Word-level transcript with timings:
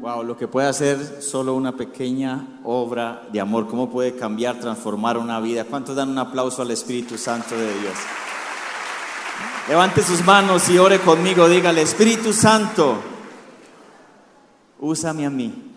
Wow, 0.00 0.22
lo 0.22 0.34
que 0.34 0.48
puede 0.48 0.66
hacer 0.66 1.20
solo 1.20 1.54
una 1.54 1.76
pequeña 1.76 2.60
obra 2.64 3.28
de 3.30 3.38
amor, 3.38 3.68
cómo 3.68 3.90
puede 3.90 4.16
cambiar, 4.16 4.58
transformar 4.58 5.18
una 5.18 5.38
vida. 5.40 5.66
¿Cuántos 5.66 5.94
dan 5.94 6.08
un 6.08 6.18
aplauso 6.18 6.62
al 6.62 6.70
Espíritu 6.70 7.18
Santo 7.18 7.54
de 7.54 7.66
Dios? 7.80 7.92
Levante 9.68 10.02
sus 10.02 10.24
manos 10.24 10.70
y 10.70 10.78
ore 10.78 11.00
conmigo, 11.00 11.46
dígale, 11.50 11.82
Espíritu 11.82 12.32
Santo, 12.32 12.96
úsame 14.78 15.26
a 15.26 15.30
mí 15.30 15.70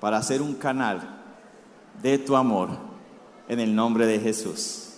para 0.00 0.18
hacer 0.18 0.42
un 0.42 0.52
canal 0.56 1.00
de 2.02 2.18
tu 2.18 2.36
amor 2.36 2.68
en 3.48 3.58
el 3.58 3.74
nombre 3.74 4.04
de 4.04 4.20
Jesús. 4.20 4.88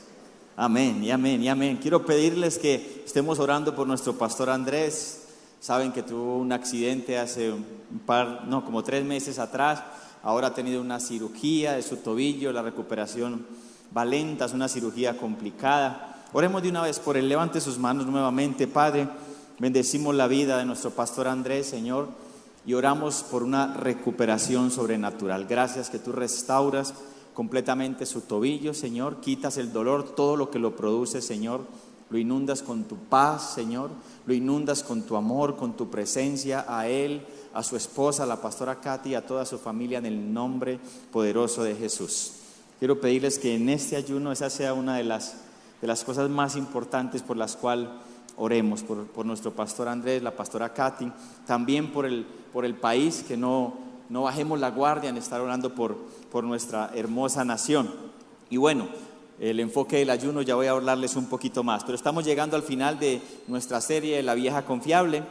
Amén 0.57 1.05
y 1.05 1.13
amén 1.13 1.45
y 1.45 1.49
amén. 1.49 1.79
Quiero 1.81 2.05
pedirles 2.05 2.59
que 2.59 3.05
estemos 3.07 3.39
orando 3.39 3.77
por 3.77 3.87
nuestro 3.87 4.15
pastor 4.15 4.51
Andrés. 4.51 5.22
Saben 5.63 5.93
que 5.93 6.03
tuvo 6.03 6.39
un 6.39 6.51
accidente 6.51 7.21
hace 7.21 7.53
un 7.53 7.65
par, 8.05 8.49
no, 8.49 8.65
como 8.65 8.83
tres 8.83 9.05
meses 9.05 9.39
atrás. 9.39 9.81
Ahora 10.25 10.49
ha 10.49 10.55
tenido 10.55 10.81
una 10.81 10.99
cirugía 10.99 11.75
de 11.75 11.83
su 11.83 11.99
tobillo, 11.99 12.51
la 12.51 12.63
recuperación 12.63 13.47
va 13.97 14.05
lenta, 14.05 14.47
es 14.47 14.55
una 14.55 14.67
cirugía 14.67 15.17
complicada. 15.17 16.25
Oremos 16.33 16.65
de 16.65 16.71
una 16.71 16.83
vez 16.83 16.99
por 16.99 17.17
él. 17.17 17.29
Levante 17.29 17.61
sus 17.61 17.79
manos 17.79 18.07
nuevamente, 18.07 18.67
Padre. 18.67 19.07
Bendecimos 19.61 20.17
la 20.17 20.27
vida 20.27 20.59
de 20.59 20.65
nuestro 20.65 20.91
pastor 20.91 21.29
Andrés, 21.29 21.69
Señor, 21.69 22.09
y 22.67 22.75
oramos 22.75 23.23
por 23.23 23.45
una 23.45 23.73
recuperación 23.73 24.73
sobrenatural. 24.73 25.47
Gracias 25.47 25.91
que 25.91 26.01
tú 26.01 26.11
restauras 26.11 26.93
completamente 27.35 28.05
su 28.05 28.23
tobillo, 28.23 28.75
Señor. 28.75 29.21
Quitas 29.21 29.59
el 29.59 29.73
dolor, 29.73 30.17
todo 30.17 30.37
lo 30.37 30.51
que 30.51 30.59
lo 30.59 30.75
produce, 30.75 31.23
Señor. 31.23 31.61
Lo 32.13 32.19
inundas 32.19 32.63
con 32.63 32.85
tu 32.85 32.97
paz, 32.97 33.55
Señor 33.55 33.91
lo 34.27 34.35
inundas 34.35 34.83
con 34.83 35.03
tu 35.03 35.17
amor, 35.17 35.57
con 35.57 35.77
tu 35.77 35.91
presencia 35.91 36.65
a 36.69 36.87
Él, 36.89 37.27
a 37.55 37.63
su 37.63 37.77
esposa, 37.77 38.23
a 38.23 38.27
la 38.27 38.41
pastora 38.41 38.81
Katy, 38.81 39.15
a 39.15 39.27
toda 39.27 39.45
su 39.45 39.59
familia 39.59 39.99
en 39.99 40.07
el 40.07 40.33
nombre 40.33 40.79
poderoso 41.11 41.65
de 41.65 41.75
Jesús. 41.75 42.33
Quiero 42.79 43.01
pedirles 43.01 43.39
que 43.39 43.55
en 43.55 43.69
este 43.69 43.97
ayuno 43.97 44.33
esa 44.33 44.51
sea 44.51 44.75
una 44.75 44.97
de 44.97 45.05
las, 45.05 45.37
de 45.81 45.87
las 45.87 46.05
cosas 46.05 46.31
más 46.31 46.57
importantes 46.57 47.23
por 47.23 47.37
las 47.37 47.57
cuales 47.57 47.89
oremos, 48.37 48.83
por, 48.83 49.27
nuestro 49.27 49.53
pastor 49.53 49.89
Andrés, 49.89 50.23
la 50.23 50.37
pastora 50.37 50.73
Katy, 50.73 51.13
también 51.47 51.93
por 51.93 52.07
el, 52.07 52.25
por 52.53 52.65
el 52.65 52.75
país, 52.75 53.25
que 53.27 53.37
no, 53.37 53.75
no 54.09 54.23
bajemos 54.23 54.59
la 54.61 54.71
guardia 54.71 55.11
en 55.11 55.17
estar 55.17 55.41
orando 55.41 55.75
por, 55.75 55.97
por 56.31 56.45
nuestra 56.45 56.91
hermosa 56.95 57.45
nación. 57.45 57.91
Y 58.51 58.57
bueno, 58.57 58.87
el 59.43 59.59
enfoque 59.59 59.97
del 59.97 60.11
ayuno, 60.11 60.41
ya 60.43 60.55
voy 60.55 60.69
a 60.69 60.71
hablarles 60.71 61.17
un 61.17 61.27
poquito 61.27 61.65
más. 61.65 61.83
Pero 61.83 61.97
estamos 61.97 62.25
llegando 62.25 62.55
al 62.55 62.63
final 62.63 63.01
de 63.01 63.21
nuestra 63.49 63.81
serie 63.81 64.23
La 64.23 64.35
vieja 64.35 64.65
confiable 64.65 65.25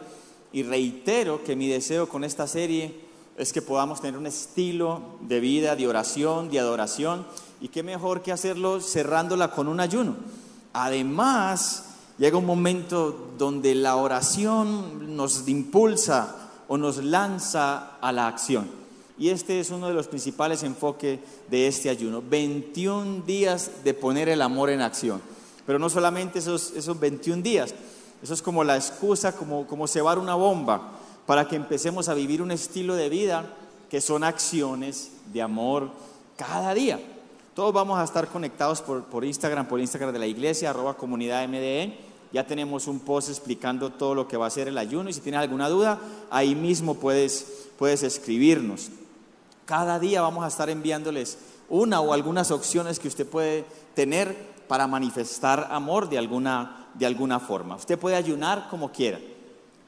y 0.52 0.64
reitero 0.64 1.46
que 1.46 1.56
mi 1.56 1.70
deseo 1.70 2.10
con 2.10 2.26
esta 2.26 2.46
serie 2.46 2.94
es 3.38 3.54
que 3.54 3.62
podamos 3.62 4.02
tener 4.02 4.20
un 4.20 4.28
estilo 4.28 5.02
de 5.22 5.40
vida, 5.40 5.78
de 5.78 5.88
oración, 5.88 6.50
de 6.50 6.60
adoración 6.60 7.26
y 7.62 7.70
qué 7.70 7.84
mejor 7.84 8.22
que 8.22 8.34
hacerlo 8.34 8.82
cerrándola 8.82 9.52
con 9.52 9.70
un 9.70 9.80
ayuno. 9.80 10.18
Además, 10.74 11.86
llega 12.18 12.38
un 12.38 12.46
momento 12.46 13.32
donde 13.38 13.76
la 13.76 13.96
oración 13.96 15.16
nos 15.16 15.48
impulsa 15.48 16.50
o 16.68 16.78
nos 16.78 16.98
lanza 16.98 17.96
a 18.02 18.12
la 18.12 18.28
acción. 18.28 18.81
Y 19.18 19.30
este 19.30 19.60
es 19.60 19.70
uno 19.70 19.88
de 19.88 19.94
los 19.94 20.08
principales 20.08 20.64
enfoques 20.64 21.20
de 21.50 21.68
este 21.68 21.90
ayuno. 21.90 22.22
21 22.28 23.24
días 23.26 23.72
de 23.84 23.94
poner 23.94 24.30
el 24.30 24.42
amor 24.42 24.70
en 24.70 24.82
acción. 24.82 25.22
Pero 25.66 25.80
no 25.80 25.90
solamente 25.90 26.40
esos, 26.40 26.72
esos 26.76 27.00
21 27.00 27.42
días, 27.42 27.74
eso 28.24 28.34
es 28.34 28.42
como 28.42 28.64
la 28.64 28.76
excusa, 28.76 29.36
como, 29.36 29.68
como 29.68 29.88
cebar 29.88 30.20
una 30.20 30.36
bomba, 30.36 30.92
para 31.26 31.48
que 31.48 31.56
empecemos 31.56 32.10
a 32.10 32.14
vivir 32.14 32.42
un 32.42 32.52
estilo 32.52 32.96
de 32.96 33.10
vida 33.10 33.46
que 33.90 34.02
son 34.02 34.24
acciones 34.24 35.12
de 35.32 35.42
amor 35.42 35.90
cada 36.38 36.74
día. 36.74 37.00
Todos 37.54 37.74
vamos 37.74 38.00
a 38.00 38.04
estar 38.04 38.28
conectados 38.28 38.82
por, 38.82 39.04
por 39.04 39.26
Instagram, 39.26 39.68
por 39.68 39.80
Instagram 39.80 40.14
de 40.14 40.20
la 40.20 40.28
iglesia, 40.28 40.70
arroba 40.70 40.96
comunidad 40.96 41.48
MDE. 41.48 41.98
Ya 42.32 42.48
tenemos 42.48 42.88
un 42.88 43.02
post 43.02 43.30
explicando 43.30 43.92
todo 43.92 44.16
lo 44.16 44.28
que 44.28 44.38
va 44.38 44.48
a 44.48 44.50
ser 44.50 44.70
el 44.70 44.78
ayuno 44.78 45.10
y 45.10 45.14
si 45.14 45.20
tienes 45.20 45.42
alguna 45.42 45.68
duda, 45.68 46.00
ahí 46.30 46.56
mismo 46.56 46.96
puedes, 46.96 47.68
puedes 47.78 48.04
escribirnos. 48.04 48.90
Cada 49.66 50.00
día 50.00 50.22
vamos 50.22 50.44
a 50.44 50.48
estar 50.48 50.70
enviándoles 50.70 51.38
una 51.70 52.02
o 52.02 52.14
algunas 52.14 52.52
opciones 52.52 53.00
que 53.00 53.08
usted 53.08 53.28
puede 53.28 53.66
tener 53.96 54.36
para 54.68 54.88
manifestar 54.88 55.68
amor 55.72 56.10
de 56.10 56.18
alguna, 56.18 56.88
de 56.94 57.06
alguna 57.06 57.40
forma. 57.40 57.76
Usted 57.76 57.98
puede 57.98 58.16
ayunar 58.16 58.68
como 58.70 58.92
quiera. 58.92 59.20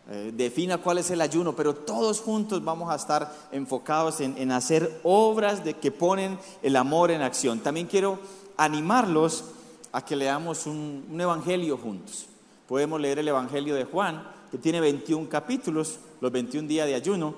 Eh, 0.09 0.31
defina 0.35 0.77
cuál 0.77 0.97
es 0.97 1.09
el 1.11 1.21
ayuno, 1.21 1.55
pero 1.55 1.73
todos 1.73 2.19
juntos 2.19 2.63
vamos 2.63 2.91
a 2.91 2.95
estar 2.95 3.33
enfocados 3.51 4.19
en, 4.19 4.51
hacer 4.51 4.99
obras 5.03 5.63
de 5.63 5.75
que 5.75 5.91
ponen 5.91 6.37
el 6.61 6.75
amor 6.75 7.11
en 7.11 7.21
acción. 7.21 7.59
También 7.59 7.87
quiero 7.87 8.19
animarlos 8.57 9.45
a 9.91 10.03
que 10.03 10.15
leamos 10.15 10.65
un, 10.65 11.05
un 11.09 11.21
evangelio 11.21 11.77
juntos. 11.77 12.25
Podemos 12.67 12.99
leer 12.99 13.19
el 13.19 13.27
evangelio 13.27 13.75
de 13.75 13.85
Juan, 13.85 14.27
que 14.51 14.57
tiene 14.57 14.81
21 14.81 15.29
capítulos, 15.29 15.99
los 16.19 16.31
21 16.31 16.67
días 16.67 16.87
de 16.87 16.95
ayuno 16.95 17.35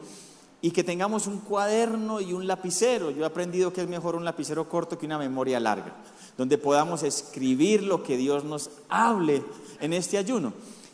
y 0.66 0.72
que 0.72 0.84
tengamos 0.84 1.28
un 1.28 1.42
cuaderno 1.42 2.20
y 2.20 2.34
un 2.34 2.48
lapicero. 2.48 3.12
Yo 3.12 3.22
he 3.22 3.28
aprendido 3.28 3.72
que 3.72 3.84
es 3.84 3.88
mejor 3.88 4.16
un 4.16 4.26
lapicero 4.26 4.68
corto 4.68 4.98
que 4.98 5.06
una 5.06 5.20
memoria 5.20 5.59
larga, 5.59 5.94
donde 6.40 6.58
podamos 6.58 7.03
escribir 7.03 7.84
lo 7.84 8.02
que 8.02 8.18
Dios 8.18 8.44
nos 8.44 8.72
hable 8.90 9.44
en 9.80 9.94
este 9.94 10.18
ayuno. 10.18 10.54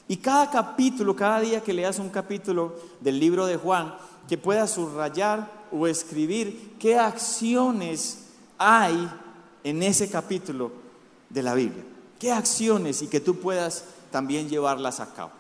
Y 0.10 0.18
cada 0.18 0.52
capítulo, 0.52 1.16
cada 1.16 1.40
día 1.40 1.62
que 1.62 1.72
leas 1.72 2.00
un 2.00 2.10
capítulo 2.10 2.76
del 3.00 3.18
libro 3.18 3.46
de 3.46 3.56
Juan, 3.56 3.96
que 4.28 4.38
puedas 4.38 4.72
subrayar 4.72 5.50
o 5.72 5.88
escribir 5.88 6.74
qué 6.78 7.00
acciones 7.00 8.26
hay 8.58 9.10
en 9.64 9.84
ese 9.84 10.10
capítulo 10.10 10.74
de 11.30 11.44
la 11.44 11.54
Biblia. 11.54 11.86
¿Qué 12.20 12.30
acciones 12.30 13.02
y 13.04 13.08
que 13.08 13.22
tú 13.22 13.40
puedas 13.40 13.86
también 14.12 14.50
llevarlas 14.50 15.00
a 15.00 15.14
cabo? 15.14 15.32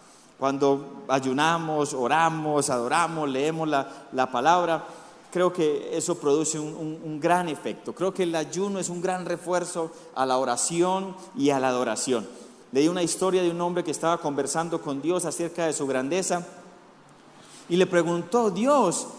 Cuando 0.41 1.03
ayunamos, 1.07 1.93
oramos, 1.93 2.71
adoramos, 2.71 3.29
leemos 3.29 3.69
la, 3.69 4.31
palabra, 4.31 4.83
creo 5.31 5.53
que 5.53 5.95
eso 5.95 6.17
produce 6.17 6.57
un, 6.57 7.19
gran 7.19 7.47
efecto. 7.47 7.93
Creo 7.93 8.11
que 8.11 8.23
el 8.23 8.35
ayuno 8.35 8.79
es 8.79 8.89
un 8.89 9.01
gran 9.01 9.23
refuerzo 9.27 9.91
a 10.15 10.25
la 10.25 10.39
oración 10.39 11.15
y 11.37 11.51
a 11.51 11.59
la 11.59 11.67
adoración. 11.67 12.27
Leí 12.71 12.87
una 12.87 13.03
historia 13.03 13.43
de 13.43 13.51
un 13.51 13.61
hombre 13.61 13.83
que 13.83 13.91
estaba 13.91 14.17
conversando 14.17 14.81
con 14.81 14.99
Dios 14.99 15.25
acerca 15.25 15.67
de 15.67 15.73
su 15.73 15.85
grandeza 15.85 16.43
y 17.69 17.75
le 17.75 17.85
preguntó, 17.85 18.49
Dios, 18.49 19.09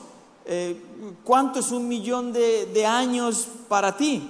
eh, 0.44 0.76
¿cuánto 1.22 1.60
es 1.60 1.70
un 1.70 1.86
millón 1.86 2.32
de, 2.32 2.66
de 2.66 2.84
años 2.84 3.46
para 3.68 3.96
ti? 3.96 4.28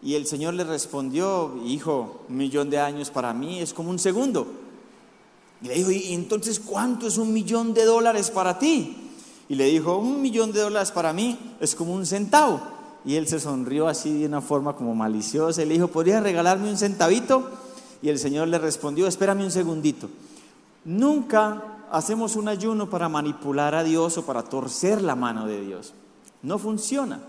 Y 0.00 0.14
el 0.14 0.28
Señor 0.28 0.54
le 0.54 0.62
respondió, 0.62 1.56
hijo, 1.64 2.20
un 2.28 2.36
millón 2.36 2.70
de 2.70 2.78
años 2.78 3.10
para 3.10 3.34
mí 3.34 3.58
es 3.58 3.74
como 3.74 3.90
un 3.90 3.98
segundo. 3.98 4.69
Y 5.62 5.68
le 5.68 5.74
dijo, 5.74 5.90
¿y 5.90 6.14
entonces 6.14 6.58
cuánto 6.60 7.06
es 7.06 7.18
un 7.18 7.32
millón 7.32 7.74
de 7.74 7.84
dólares 7.84 8.30
para 8.30 8.58
ti? 8.58 8.96
Y 9.48 9.54
le 9.56 9.66
dijo, 9.66 9.98
un 9.98 10.22
millón 10.22 10.52
de 10.52 10.60
dólares 10.60 10.90
para 10.92 11.12
mí 11.12 11.38
es 11.60 11.74
como 11.74 11.92
un 11.92 12.06
centavo. 12.06 12.60
Y 13.04 13.16
él 13.16 13.26
se 13.26 13.40
sonrió 13.40 13.88
así 13.88 14.20
de 14.20 14.26
una 14.26 14.40
forma 14.40 14.74
como 14.74 14.94
maliciosa 14.94 15.62
y 15.62 15.66
le 15.66 15.74
dijo, 15.74 15.88
¿podrías 15.88 16.22
regalarme 16.22 16.70
un 16.70 16.76
centavito? 16.76 17.50
Y 18.02 18.08
el 18.08 18.18
Señor 18.18 18.48
le 18.48 18.58
respondió, 18.58 19.06
espérame 19.06 19.44
un 19.44 19.50
segundito. 19.50 20.08
Nunca 20.84 21.86
hacemos 21.90 22.36
un 22.36 22.48
ayuno 22.48 22.88
para 22.88 23.08
manipular 23.08 23.74
a 23.74 23.84
Dios 23.84 24.16
o 24.18 24.24
para 24.24 24.42
torcer 24.42 25.02
la 25.02 25.14
mano 25.14 25.46
de 25.46 25.60
Dios. 25.60 25.94
No 26.42 26.58
funciona. 26.58 27.20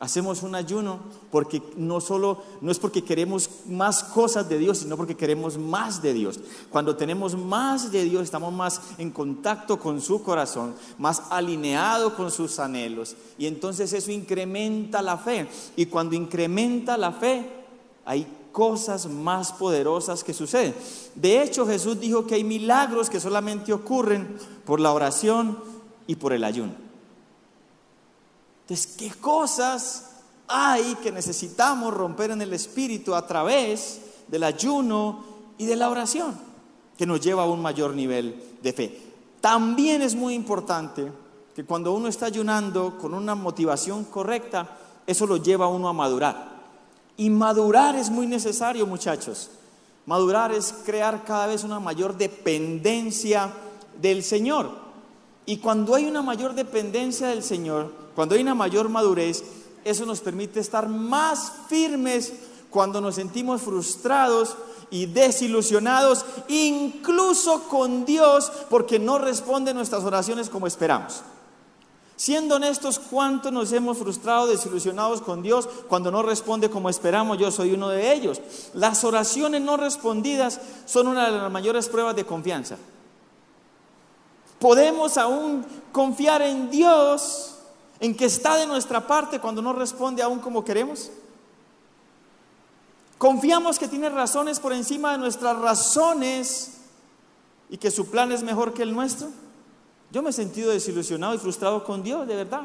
Hacemos 0.00 0.44
un 0.44 0.54
ayuno 0.54 1.00
porque 1.32 1.60
no 1.76 2.00
solo 2.00 2.40
no 2.60 2.70
es 2.70 2.78
porque 2.78 3.02
queremos 3.02 3.50
más 3.66 4.04
cosas 4.04 4.48
de 4.48 4.56
Dios, 4.56 4.78
sino 4.78 4.96
porque 4.96 5.16
queremos 5.16 5.58
más 5.58 6.00
de 6.00 6.12
Dios. 6.12 6.38
Cuando 6.70 6.94
tenemos 6.94 7.36
más 7.36 7.90
de 7.90 8.04
Dios, 8.04 8.22
estamos 8.22 8.52
más 8.52 8.80
en 8.98 9.10
contacto 9.10 9.80
con 9.80 10.00
su 10.00 10.22
corazón, 10.22 10.76
más 10.98 11.22
alineado 11.30 12.14
con 12.14 12.30
sus 12.30 12.60
anhelos, 12.60 13.16
y 13.38 13.46
entonces 13.46 13.92
eso 13.92 14.12
incrementa 14.12 15.02
la 15.02 15.18
fe. 15.18 15.48
Y 15.74 15.86
cuando 15.86 16.14
incrementa 16.14 16.96
la 16.96 17.10
fe, 17.10 17.50
hay 18.04 18.24
cosas 18.52 19.06
más 19.06 19.52
poderosas 19.52 20.22
que 20.22 20.32
suceden. 20.32 20.76
De 21.16 21.42
hecho, 21.42 21.66
Jesús 21.66 21.98
dijo 21.98 22.24
que 22.24 22.36
hay 22.36 22.44
milagros 22.44 23.10
que 23.10 23.18
solamente 23.18 23.72
ocurren 23.72 24.36
por 24.64 24.78
la 24.78 24.92
oración 24.92 25.58
y 26.06 26.14
por 26.14 26.32
el 26.32 26.44
ayuno. 26.44 26.87
Entonces, 28.68 28.96
¿qué 28.98 29.10
cosas 29.12 30.10
hay 30.46 30.94
que 30.96 31.10
necesitamos 31.10 31.94
romper 31.94 32.32
en 32.32 32.42
el 32.42 32.52
espíritu 32.52 33.14
a 33.14 33.26
través 33.26 34.02
del 34.28 34.44
ayuno 34.44 35.24
y 35.56 35.64
de 35.64 35.74
la 35.74 35.88
oración? 35.88 36.38
Que 36.98 37.06
nos 37.06 37.18
lleva 37.18 37.44
a 37.44 37.46
un 37.46 37.62
mayor 37.62 37.94
nivel 37.94 38.58
de 38.62 38.72
fe. 38.74 39.02
También 39.40 40.02
es 40.02 40.14
muy 40.14 40.34
importante 40.34 41.10
que 41.54 41.64
cuando 41.64 41.94
uno 41.94 42.08
está 42.08 42.26
ayunando 42.26 42.98
con 42.98 43.14
una 43.14 43.34
motivación 43.34 44.04
correcta, 44.04 44.76
eso 45.06 45.26
lo 45.26 45.38
lleva 45.38 45.64
a 45.64 45.68
uno 45.68 45.88
a 45.88 45.94
madurar. 45.94 46.58
Y 47.16 47.30
madurar 47.30 47.96
es 47.96 48.10
muy 48.10 48.26
necesario, 48.26 48.86
muchachos. 48.86 49.48
Madurar 50.04 50.52
es 50.52 50.74
crear 50.84 51.24
cada 51.24 51.46
vez 51.46 51.64
una 51.64 51.80
mayor 51.80 52.18
dependencia 52.18 53.50
del 53.98 54.22
Señor. 54.22 54.72
Y 55.46 55.56
cuando 55.56 55.94
hay 55.94 56.04
una 56.04 56.20
mayor 56.20 56.54
dependencia 56.54 57.28
del 57.28 57.42
Señor, 57.42 58.07
cuando 58.18 58.34
hay 58.34 58.40
una 58.40 58.56
mayor 58.56 58.88
madurez, 58.88 59.44
eso 59.84 60.04
nos 60.04 60.18
permite 60.18 60.58
estar 60.58 60.88
más 60.88 61.52
firmes 61.68 62.32
cuando 62.68 63.00
nos 63.00 63.14
sentimos 63.14 63.62
frustrados 63.62 64.56
y 64.90 65.06
desilusionados, 65.06 66.24
incluso 66.48 67.68
con 67.68 68.04
Dios, 68.04 68.50
porque 68.70 68.98
no 68.98 69.18
responde 69.18 69.72
nuestras 69.72 70.02
oraciones 70.02 70.50
como 70.50 70.66
esperamos. 70.66 71.22
Siendo 72.16 72.56
honestos, 72.56 72.98
¿cuántos 72.98 73.52
nos 73.52 73.70
hemos 73.70 73.96
frustrado, 73.96 74.48
desilusionados 74.48 75.22
con 75.22 75.40
Dios 75.40 75.68
cuando 75.88 76.10
no 76.10 76.24
responde 76.24 76.68
como 76.68 76.90
esperamos? 76.90 77.38
Yo 77.38 77.52
soy 77.52 77.70
uno 77.70 77.88
de 77.88 78.14
ellos. 78.14 78.40
Las 78.74 79.04
oraciones 79.04 79.62
no 79.62 79.76
respondidas 79.76 80.60
son 80.86 81.06
una 81.06 81.30
de 81.30 81.38
las 81.38 81.52
mayores 81.52 81.88
pruebas 81.88 82.16
de 82.16 82.26
confianza. 82.26 82.78
Podemos 84.58 85.16
aún 85.16 85.64
confiar 85.92 86.42
en 86.42 86.68
Dios, 86.68 87.57
en 88.00 88.16
que 88.16 88.26
está 88.26 88.56
de 88.56 88.66
nuestra 88.66 89.06
parte 89.06 89.40
cuando 89.40 89.62
no 89.62 89.72
responde 89.72 90.22
aún 90.22 90.38
como 90.38 90.64
queremos. 90.64 91.10
Confiamos 93.18 93.78
que 93.78 93.88
tiene 93.88 94.08
razones 94.08 94.60
por 94.60 94.72
encima 94.72 95.12
de 95.12 95.18
nuestras 95.18 95.58
razones 95.58 96.78
y 97.68 97.76
que 97.76 97.90
su 97.90 98.10
plan 98.10 98.30
es 98.30 98.42
mejor 98.42 98.72
que 98.72 98.84
el 98.84 98.94
nuestro. 98.94 99.28
Yo 100.12 100.22
me 100.22 100.30
he 100.30 100.32
sentido 100.32 100.70
desilusionado 100.70 101.34
y 101.34 101.38
frustrado 101.38 101.84
con 101.84 102.02
Dios, 102.02 102.26
de 102.28 102.36
verdad. 102.36 102.62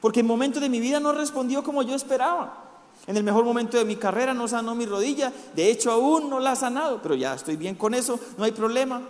Porque 0.00 0.20
en 0.20 0.26
momentos 0.26 0.60
de 0.60 0.68
mi 0.68 0.78
vida 0.78 1.00
no 1.00 1.12
respondió 1.12 1.64
como 1.64 1.82
yo 1.82 1.94
esperaba. 1.94 2.64
En 3.06 3.16
el 3.16 3.24
mejor 3.24 3.44
momento 3.44 3.78
de 3.78 3.84
mi 3.84 3.96
carrera 3.96 4.34
no 4.34 4.46
sanó 4.46 4.74
mi 4.74 4.84
rodilla. 4.84 5.32
De 5.54 5.70
hecho, 5.70 5.90
aún 5.90 6.28
no 6.28 6.38
la 6.38 6.52
ha 6.52 6.56
sanado. 6.56 7.00
Pero 7.02 7.14
ya 7.14 7.34
estoy 7.34 7.56
bien 7.56 7.74
con 7.74 7.94
eso, 7.94 8.20
no 8.36 8.44
hay 8.44 8.52
problema. 8.52 9.00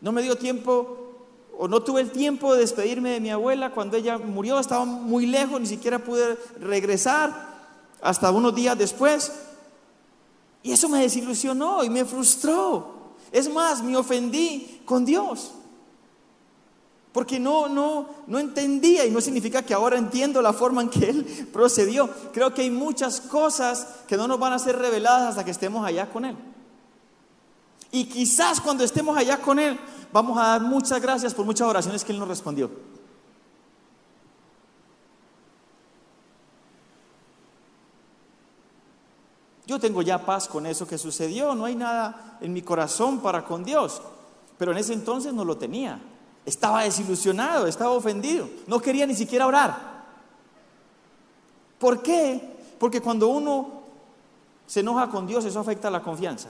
No 0.00 0.10
me 0.12 0.22
dio 0.22 0.36
tiempo 0.36 1.05
o 1.58 1.68
no 1.68 1.82
tuve 1.82 2.00
el 2.00 2.10
tiempo 2.10 2.54
de 2.54 2.60
despedirme 2.60 3.10
de 3.10 3.20
mi 3.20 3.30
abuela 3.30 3.70
cuando 3.70 3.96
ella 3.96 4.18
murió. 4.18 4.58
Estaba 4.58 4.84
muy 4.84 5.26
lejos, 5.26 5.60
ni 5.60 5.66
siquiera 5.66 5.98
pude 5.98 6.38
regresar 6.60 7.56
hasta 8.02 8.30
unos 8.30 8.54
días 8.54 8.76
después. 8.76 9.32
Y 10.62 10.72
eso 10.72 10.88
me 10.88 11.00
desilusionó 11.00 11.84
y 11.84 11.90
me 11.90 12.04
frustró. 12.04 13.14
Es 13.32 13.52
más, 13.52 13.82
me 13.82 13.96
ofendí 13.96 14.82
con 14.84 15.04
Dios 15.04 15.52
porque 17.16 17.40
no, 17.40 17.66
no, 17.66 18.10
no 18.26 18.38
entendía 18.38 19.06
y 19.06 19.10
no 19.10 19.22
significa 19.22 19.62
que 19.62 19.72
ahora 19.72 19.96
entiendo 19.96 20.42
la 20.42 20.52
forma 20.52 20.82
en 20.82 20.90
que 20.90 21.08
Él 21.08 21.48
procedió. 21.50 22.10
Creo 22.30 22.52
que 22.52 22.60
hay 22.60 22.70
muchas 22.70 23.22
cosas 23.22 23.86
que 24.06 24.18
no 24.18 24.28
nos 24.28 24.38
van 24.38 24.52
a 24.52 24.58
ser 24.58 24.76
reveladas 24.76 25.30
hasta 25.30 25.42
que 25.42 25.50
estemos 25.50 25.86
allá 25.86 26.10
con 26.10 26.26
Él. 26.26 26.36
Y 27.90 28.04
quizás 28.06 28.60
cuando 28.60 28.84
estemos 28.84 29.16
allá 29.16 29.38
con 29.38 29.58
Él, 29.58 29.78
vamos 30.12 30.38
a 30.38 30.48
dar 30.48 30.62
muchas 30.62 31.00
gracias 31.00 31.34
por 31.34 31.44
muchas 31.44 31.68
oraciones 31.68 32.04
que 32.04 32.12
Él 32.12 32.18
nos 32.18 32.28
respondió. 32.28 32.70
Yo 39.66 39.80
tengo 39.80 40.00
ya 40.02 40.24
paz 40.24 40.46
con 40.46 40.64
eso 40.64 40.86
que 40.86 40.96
sucedió, 40.96 41.54
no 41.54 41.64
hay 41.64 41.74
nada 41.74 42.38
en 42.40 42.52
mi 42.52 42.62
corazón 42.62 43.20
para 43.20 43.44
con 43.44 43.64
Dios, 43.64 44.00
pero 44.58 44.70
en 44.70 44.78
ese 44.78 44.92
entonces 44.92 45.34
no 45.34 45.44
lo 45.44 45.56
tenía. 45.56 46.00
Estaba 46.44 46.84
desilusionado, 46.84 47.66
estaba 47.66 47.90
ofendido, 47.90 48.48
no 48.68 48.78
quería 48.78 49.06
ni 49.06 49.14
siquiera 49.16 49.46
orar. 49.46 49.96
¿Por 51.80 52.00
qué? 52.00 52.56
Porque 52.78 53.00
cuando 53.00 53.28
uno 53.28 53.82
se 54.66 54.80
enoja 54.80 55.08
con 55.08 55.26
Dios, 55.26 55.44
eso 55.44 55.58
afecta 55.58 55.90
la 55.90 56.02
confianza. 56.02 56.48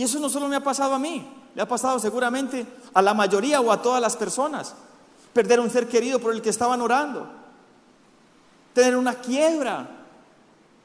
Y 0.00 0.02
eso 0.02 0.18
no 0.18 0.30
solo 0.30 0.48
me 0.48 0.56
ha 0.56 0.64
pasado 0.64 0.94
a 0.94 0.98
mí, 0.98 1.30
le 1.54 1.60
ha 1.60 1.68
pasado 1.68 1.98
seguramente 1.98 2.66
a 2.94 3.02
la 3.02 3.12
mayoría 3.12 3.60
o 3.60 3.70
a 3.70 3.82
todas 3.82 4.00
las 4.00 4.16
personas. 4.16 4.74
Perder 5.34 5.60
un 5.60 5.68
ser 5.68 5.86
querido 5.88 6.18
por 6.18 6.32
el 6.32 6.40
que 6.40 6.48
estaban 6.48 6.80
orando. 6.80 7.28
Tener 8.72 8.96
una 8.96 9.16
quiebra 9.16 9.86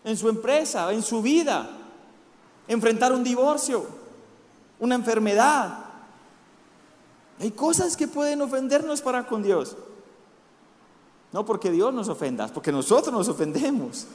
en 0.04 0.18
su 0.18 0.28
empresa, 0.28 0.92
en 0.92 1.02
su 1.02 1.22
vida. 1.22 1.70
Enfrentar 2.68 3.14
un 3.14 3.24
divorcio, 3.24 3.88
una 4.80 4.96
enfermedad, 4.96 5.86
hay 7.40 7.52
cosas 7.52 7.96
que 7.96 8.10
pueden 8.10 8.42
ofendernos 8.42 9.02
para 9.02 9.26
con 9.26 9.42
Dios. 9.42 9.78
No 11.32 11.46
porque 11.46 11.72
Dios 11.72 11.94
nos 11.94 12.10
ofenda, 12.10 12.50
porque 12.50 12.74
nosotros 12.74 13.14
nos 13.14 13.30
ofendemos. 13.30 14.08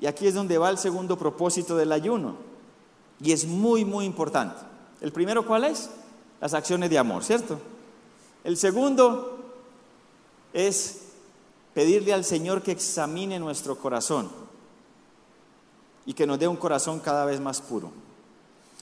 Y 0.00 0.06
aquí 0.06 0.26
es 0.26 0.34
donde 0.34 0.58
va 0.58 0.70
el 0.70 0.78
segundo 0.78 1.16
propósito 1.16 1.76
del 1.76 1.92
ayuno. 1.92 2.36
Y 3.20 3.32
es 3.32 3.46
muy, 3.46 3.84
muy 3.84 4.04
importante. 4.04 4.60
El 5.00 5.12
primero, 5.12 5.46
¿cuál 5.46 5.64
es? 5.64 5.90
Las 6.40 6.54
acciones 6.54 6.90
de 6.90 6.98
amor, 6.98 7.24
¿cierto? 7.24 7.58
El 8.44 8.56
segundo 8.56 9.38
es 10.52 11.02
pedirle 11.74 12.12
al 12.12 12.24
Señor 12.24 12.62
que 12.62 12.72
examine 12.72 13.38
nuestro 13.38 13.76
corazón 13.76 14.30
y 16.04 16.14
que 16.14 16.26
nos 16.26 16.38
dé 16.38 16.46
un 16.46 16.56
corazón 16.56 17.00
cada 17.00 17.24
vez 17.24 17.40
más 17.40 17.60
puro. 17.60 17.90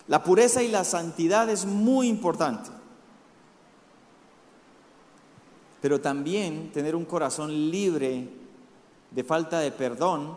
La 0.06 0.22
pureza 0.22 0.62
y 0.62 0.69
la 0.69 0.84
santidad 0.84 1.49
es 1.49 1.64
muy 1.64 2.08
importante. 2.08 2.70
Pero 5.81 6.00
también 6.00 6.70
tener 6.72 6.94
un 6.94 7.05
corazón 7.05 7.70
libre 7.70 8.28
de 9.11 9.25
falta 9.25 9.61
de 9.61 9.72
perdón 9.72 10.37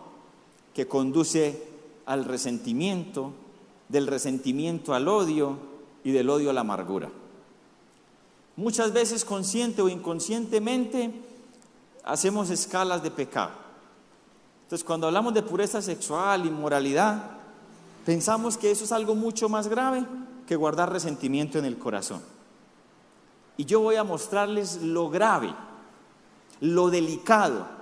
que 0.77 0.87
conduce 0.87 1.67
al 2.05 2.23
resentimiento, 2.23 3.33
del 3.89 4.05
resentimiento 4.05 4.93
al 4.93 5.07
odio 5.07 5.57
y 6.03 6.11
del 6.11 6.29
odio 6.29 6.51
a 6.51 6.53
la 6.53 6.61
amargura. 6.61 7.09
Muchas 8.57 8.93
veces 8.93 9.25
consciente 9.25 9.81
o 9.81 9.89
inconscientemente 9.89 11.11
hacemos 12.03 12.51
escalas 12.51 13.01
de 13.01 13.09
pecado. 13.09 13.53
Entonces 14.65 14.85
cuando 14.85 15.07
hablamos 15.07 15.33
de 15.33 15.41
pureza 15.41 15.81
sexual, 15.81 16.45
inmoralidad, 16.45 17.37
Pensamos 18.05 18.55
que 18.55 18.69
eso 18.69 18.85
es 18.85 18.93
algo 18.93 19.15
mucho 19.15 19.49
más 19.49 19.67
grave 19.67 20.05
que 20.45 20.55
guardar 20.55 20.93
resentimiento 20.93 21.59
en 21.59 21.65
el 21.65 21.77
corazón. 21.77 22.21
Y 23.57 23.65
yo 23.65 23.81
voy 23.81 23.95
a 23.95 24.05
mostrarles 24.05 24.81
lo 24.81 25.09
grave, 25.09 25.53
lo 26.61 26.89
delicado 26.91 27.76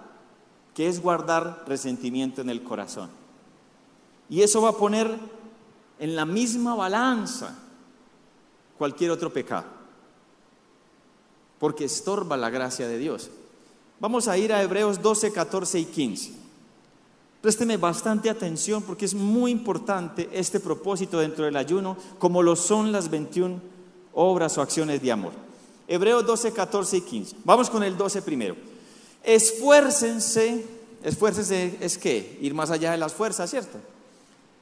que 0.76 0.88
es 0.88 1.02
guardar 1.02 1.64
resentimiento 1.68 2.42
en 2.42 2.50
el 2.50 2.62
corazón. 2.62 3.10
Y 4.30 4.42
eso 4.42 4.62
va 4.62 4.70
a 4.70 4.78
poner 4.78 5.10
en 5.98 6.16
la 6.16 6.26
misma 6.26 6.76
balanza 6.76 7.58
cualquier 8.78 9.10
otro 9.12 9.32
pecado, 9.32 9.66
porque 11.60 11.86
estorba 11.86 12.36
la 12.36 12.50
gracia 12.50 12.88
de 12.88 12.98
Dios. 12.98 13.30
Vamos 14.00 14.28
a 14.28 14.38
ir 14.38 14.52
a 14.52 14.62
Hebreos 14.62 15.02
12, 15.02 15.32
14 15.32 15.80
y 15.80 15.86
15. 15.86 16.34
Présteme 17.42 17.78
bastante 17.78 18.30
atención 18.30 18.84
porque 18.84 19.06
es 19.06 19.14
muy 19.14 19.52
importante 19.52 20.28
este 20.34 20.60
propósito 20.60 21.20
dentro 21.20 21.46
del 21.46 21.56
ayuno, 21.56 21.96
como 22.20 22.44
lo 22.44 22.56
son 22.56 22.92
las 22.92 23.10
21 23.10 23.62
obras 24.14 24.58
o 24.58 24.62
acciones 24.62 25.02
de 25.02 25.12
amor. 25.12 25.32
Hebreos 25.88 26.26
12, 26.26 26.52
14 26.52 26.98
y 26.98 27.02
15. 27.02 27.36
Vamos 27.46 27.70
con 27.70 27.84
el 27.84 27.96
12 27.96 28.22
primero. 28.24 28.56
Esfuércense, 29.24 30.66
esfuércense 31.06 31.78
es 31.80 31.98
que 31.98 32.38
ir 32.42 32.54
más 32.54 32.72
allá 32.72 32.92
de 32.92 32.98
las 32.98 33.14
fuerzas, 33.14 33.50
¿cierto? 33.50 33.78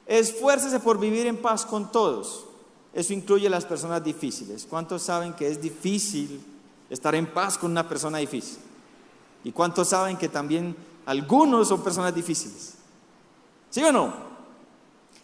Esfuércense 0.06 0.78
por 0.78 0.98
vivir 0.98 1.26
en 1.26 1.38
paz 1.38 1.66
con 1.66 1.90
todos. 1.90 2.44
Eso 2.92 3.12
incluye 3.12 3.48
las 3.50 3.64
personas 3.64 4.04
difíciles. 4.04 4.66
¿Cuántos 4.70 5.02
saben 5.02 5.32
que 5.32 5.48
es 5.48 5.60
difícil 5.60 6.40
estar 6.90 7.14
en 7.16 7.26
paz 7.26 7.58
con 7.58 7.72
una 7.72 7.88
persona 7.88 8.18
difícil? 8.18 8.58
¿Y 9.42 9.50
cuántos 9.50 9.88
saben 9.88 10.16
que 10.16 10.28
también 10.28 10.76
algunos 11.06 11.68
son 11.68 11.82
personas 11.82 12.14
difíciles. 12.14 12.74
¿Sí 13.70 13.82
o 13.82 13.92
no? 13.92 14.12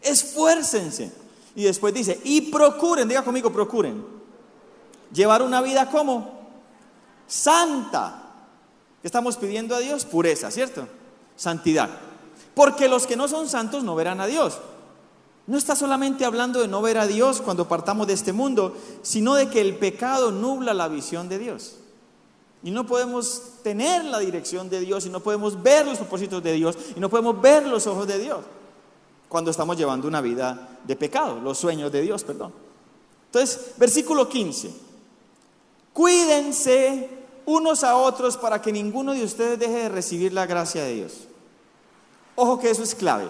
Esfuércense. 0.03 1.13
Y 1.55 1.65
después 1.65 1.93
dice, 1.93 2.21
y 2.25 2.43
procuren, 2.43 3.09
diga 3.09 3.25
conmigo, 3.25 3.53
procuren. 3.53 4.05
Llevar 5.13 5.43
una 5.43 5.61
vida 5.63 5.91
como 5.91 6.49
santa. 7.27 8.23
¿Qué 9.01 9.09
estamos 9.09 9.37
pidiendo 9.37 9.75
a 9.75 9.79
Dios? 9.79 10.05
Pureza, 10.05 10.51
¿cierto? 10.51 10.87
Santidad. 11.41 11.89
Porque 12.53 12.87
los 12.87 13.07
que 13.07 13.17
no 13.17 13.27
son 13.27 13.49
santos 13.49 13.83
no 13.83 13.95
verán 13.95 14.21
a 14.21 14.27
Dios. 14.27 14.59
No 15.47 15.57
está 15.57 15.75
solamente 15.75 16.27
hablando 16.27 16.61
de 16.61 16.69
no 16.69 16.83
ver 16.83 16.99
a 16.99 17.07
Dios 17.07 17.41
cuando 17.41 17.67
partamos 17.67 18.07
de 18.07 18.13
este 18.13 18.35
mundo, 18.35 18.77
sino 19.01 19.35
de 19.35 19.49
que 19.49 19.63
el 19.63 19.79
pecado 19.79 20.33
nubla 20.33 20.75
la 20.75 20.89
visión 20.89 21.31
de 21.31 21.39
Dios. 21.39 21.77
Y 22.63 22.71
no 22.71 22.87
podemos 22.87 23.55
tener 23.63 24.05
la 24.05 24.19
dirección 24.19 24.69
de 24.69 24.81
Dios 24.81 25.07
y 25.07 25.09
no 25.09 25.21
podemos 25.21 25.63
ver 25.63 25.87
los 25.87 25.97
propósitos 25.97 26.43
de 26.43 26.53
Dios 26.53 26.77
y 26.95 27.01
no 27.01 27.09
podemos 27.09 27.41
ver 27.41 27.67
los 27.67 27.87
ojos 27.87 28.07
de 28.07 28.19
Dios 28.19 28.41
cuando 29.31 29.51
estamos 29.51 29.79
llevando 29.79 30.09
una 30.09 30.21
vida 30.21 30.79
de 30.85 30.95
pecado, 30.95 31.41
los 31.41 31.57
sueños 31.57 31.91
de 31.91 32.03
Dios, 32.03 32.23
perdón. 32.23 32.53
Entonces, 33.29 33.73
versículo 33.79 34.29
15. 34.29 34.71
Cuídense 35.95 37.09
unos 37.47 37.83
a 37.83 37.97
otros 37.97 38.37
para 38.37 38.61
que 38.61 38.73
ninguno 38.73 39.15
de 39.15 39.25
ustedes 39.25 39.59
deje 39.59 39.85
de 39.85 39.89
recibir 39.89 40.35
la 40.35 40.45
gracia 40.45 40.85
de 40.85 40.95
Dios. 40.97 41.30
Ojo 42.43 42.59
que 42.59 42.71
eso 42.71 42.83
es 42.83 42.95
clave. 42.95 43.29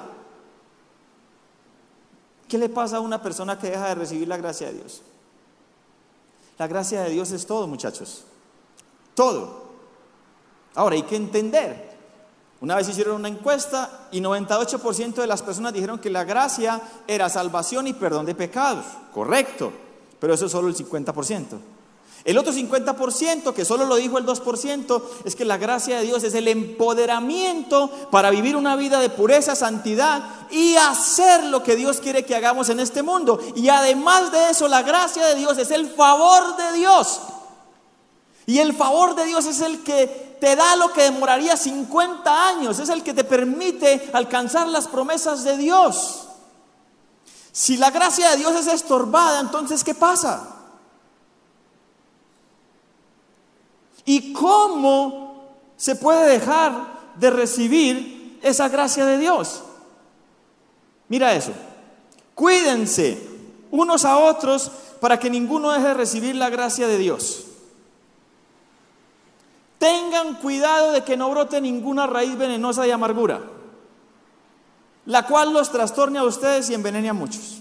¿Qué 2.49 2.57
le 2.57 2.69
pasa 2.69 2.99
a 2.99 3.01
una 3.01 3.21
persona 3.21 3.59
que 3.59 3.69
deja 3.69 3.89
de 3.89 3.97
recibir 3.97 4.29
la 4.29 4.37
gracia 4.37 4.69
de 4.69 4.75
Dios? 4.75 5.03
La 6.57 6.69
gracia 6.69 7.03
de 7.03 7.11
Dios 7.11 7.33
es 7.33 7.45
todo, 7.45 7.67
muchachos. 7.67 8.23
Todo. 9.17 9.65
Ahora 10.77 10.95
hay 10.95 11.03
que 11.03 11.17
entender. 11.17 11.91
Una 12.61 12.77
vez 12.77 12.89
hicieron 12.89 13.17
una 13.17 13.27
encuesta 13.27 14.07
y 14.13 14.21
98% 14.21 15.15
de 15.15 15.27
las 15.27 15.43
personas 15.43 15.73
dijeron 15.73 15.99
que 15.99 16.09
la 16.09 16.23
gracia 16.23 16.81
era 17.09 17.29
salvación 17.29 17.89
y 17.89 17.95
perdón 17.95 18.27
de 18.27 18.37
pecados. 18.37 18.85
Correcto. 19.13 19.73
Pero 20.21 20.35
eso 20.35 20.47
es 20.47 20.53
solo 20.53 20.69
el 20.69 20.77
50%. 20.77 21.59
El 22.25 22.37
otro 22.37 22.53
50%, 22.53 23.55
que 23.55 23.65
solo 23.65 23.87
lo 23.87 23.97
dijo 23.97 24.19
el 24.19 24.27
2%, 24.27 25.03
es 25.25 25.35
que 25.35 25.47
la 25.47 25.57
gracia 25.57 25.99
de 25.99 26.05
Dios 26.05 26.23
es 26.23 26.35
el 26.35 26.49
empoderamiento 26.49 27.89
para 28.11 28.31
vivir 28.31 28.57
una 28.57 28.77
vida 28.77 29.01
de 29.01 29.09
pureza, 29.09 29.57
santidad 29.57 30.23
y 30.51 30.77
hacer 30.77 31.45
lo 31.45 31.63
que 31.63 31.77
Dios 31.77 32.01
quiere 32.01 32.27
que 32.27 32.37
hagamos 32.37 32.69
en 32.69 32.81
este 32.81 33.03
mundo. 33.03 33.41
Y 33.57 33.71
además 33.71 34.33
de 34.33 34.51
eso, 34.51 34.69
la 34.69 34.83
gracia 34.83 35.25
de 35.27 35.37
Dios 35.37 35.57
es 35.57 35.71
el 35.71 35.89
favor 35.89 36.57
de 36.57 36.79
Dios. 36.79 37.21
Y 38.45 38.59
el 38.59 38.75
favor 38.75 39.15
de 39.15 39.25
Dios 39.25 39.47
es 39.47 39.61
el 39.63 39.83
que 39.83 40.37
te 40.41 40.57
da 40.57 40.77
lo 40.77 40.93
que 40.93 41.05
demoraría 41.05 41.57
50 41.57 42.49
años, 42.49 42.79
es 42.81 42.89
el 42.91 43.03
que 43.03 43.15
te 43.15 43.25
permite 43.25 44.11
alcanzar 44.13 44.67
las 44.69 44.89
promesas 44.89 45.45
de 45.45 45.57
Dios. 45.57 46.27
Si 47.53 47.77
la 47.79 47.91
gracia 47.91 48.31
de 48.31 48.39
Dios 48.39 48.55
es 48.57 48.67
estorbada, 48.67 49.41
entonces 49.41 49.85
¿qué 49.85 49.95
pasa? 49.95 50.60
¿Y 54.05 54.33
cómo 54.33 55.51
se 55.77 55.97
puede 55.97 56.31
dejar 56.31 57.01
de 57.17 57.31
recibir 57.31 58.39
esa 58.43 58.69
gracia 58.69 59.07
de 59.07 59.19
Dios? 59.19 59.63
Mira 61.09 61.35
eso. 61.35 61.53
Cuídense 62.35 63.29
unos 63.71 64.05
a 64.05 64.19
otros 64.19 64.71
para 65.01 65.19
que 65.19 65.31
ninguno 65.31 65.73
deje 65.73 65.89
de 65.89 65.95
recibir 65.95 66.35
la 66.37 66.51
gracia 66.51 66.87
de 66.87 66.99
Dios. 66.99 67.47
Tengan 69.79 70.35
cuidado 70.35 70.93
de 70.93 71.03
que 71.03 71.17
no 71.17 71.31
brote 71.31 71.61
ninguna 71.61 72.07
raíz 72.07 72.37
venenosa 72.37 72.83
de 72.83 72.93
amargura, 72.93 73.41
la 75.07 75.27
cual 75.27 75.53
los 75.53 75.73
trastorne 75.73 76.19
a 76.19 76.25
ustedes 76.25 76.69
y 76.69 76.75
envenene 76.75 77.09
a 77.09 77.15
muchos. 77.15 77.61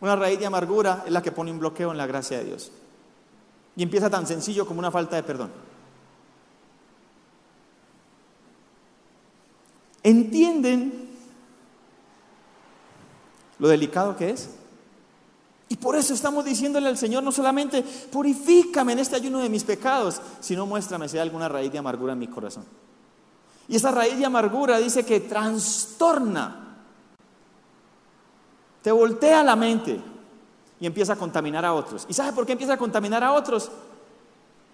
Una 0.00 0.16
raíz 0.16 0.38
de 0.38 0.46
amargura 0.46 1.02
es 1.04 1.12
la 1.12 1.22
que 1.22 1.32
pone 1.32 1.50
un 1.50 1.58
bloqueo 1.58 1.90
en 1.90 1.98
la 1.98 2.06
gracia 2.06 2.38
de 2.38 2.44
Dios. 2.44 2.70
Y 3.76 3.82
empieza 3.82 4.10
tan 4.10 4.26
sencillo 4.26 4.66
como 4.66 4.80
una 4.80 4.90
falta 4.90 5.16
de 5.16 5.22
perdón. 5.22 5.50
¿Entienden 10.02 11.08
lo 13.58 13.68
delicado 13.68 14.16
que 14.16 14.30
es? 14.30 14.50
Y 15.68 15.76
por 15.76 15.94
eso 15.94 16.14
estamos 16.14 16.44
diciéndole 16.44 16.88
al 16.88 16.98
Señor 16.98 17.22
no 17.22 17.30
solamente 17.30 17.82
purifícame 17.82 18.92
en 18.92 18.98
este 18.98 19.16
ayuno 19.16 19.38
de 19.38 19.48
mis 19.48 19.62
pecados, 19.62 20.20
sino 20.40 20.66
muéstrame 20.66 21.08
si 21.08 21.16
hay 21.16 21.22
alguna 21.22 21.48
raíz 21.48 21.70
de 21.70 21.78
amargura 21.78 22.14
en 22.14 22.18
mi 22.18 22.26
corazón. 22.26 22.64
Y 23.68 23.76
esa 23.76 23.92
raíz 23.92 24.18
de 24.18 24.26
amargura 24.26 24.78
dice 24.78 25.04
que 25.04 25.20
trastorna, 25.20 26.76
te 28.82 28.90
voltea 28.90 29.44
la 29.44 29.54
mente, 29.54 30.00
y 30.80 30.86
empieza 30.86 31.12
a 31.12 31.16
contaminar 31.16 31.64
a 31.64 31.74
otros. 31.74 32.06
¿Y 32.08 32.14
sabe 32.14 32.32
por 32.32 32.46
qué 32.46 32.52
empieza 32.52 32.72
a 32.72 32.78
contaminar 32.78 33.22
a 33.22 33.32
otros? 33.32 33.70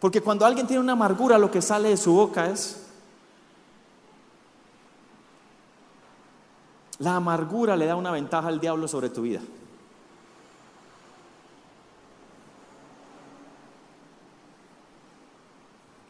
Porque 0.01 0.21
cuando 0.21 0.47
alguien 0.47 0.67
tiene 0.67 0.81
una 0.81 0.93
amargura, 0.93 1.37
lo 1.37 1.51
que 1.51 1.61
sale 1.61 1.89
de 1.89 1.97
su 1.97 2.13
boca 2.13 2.47
es... 2.47 2.85
La 6.99 7.17
amargura 7.17 7.77
le 7.77 7.85
da 7.85 7.97
una 7.97 8.11
ventaja 8.11 8.49
al 8.49 8.59
diablo 8.61 8.89
sobre 8.89 9.11
tu 9.11 9.23
vida. 9.23 9.41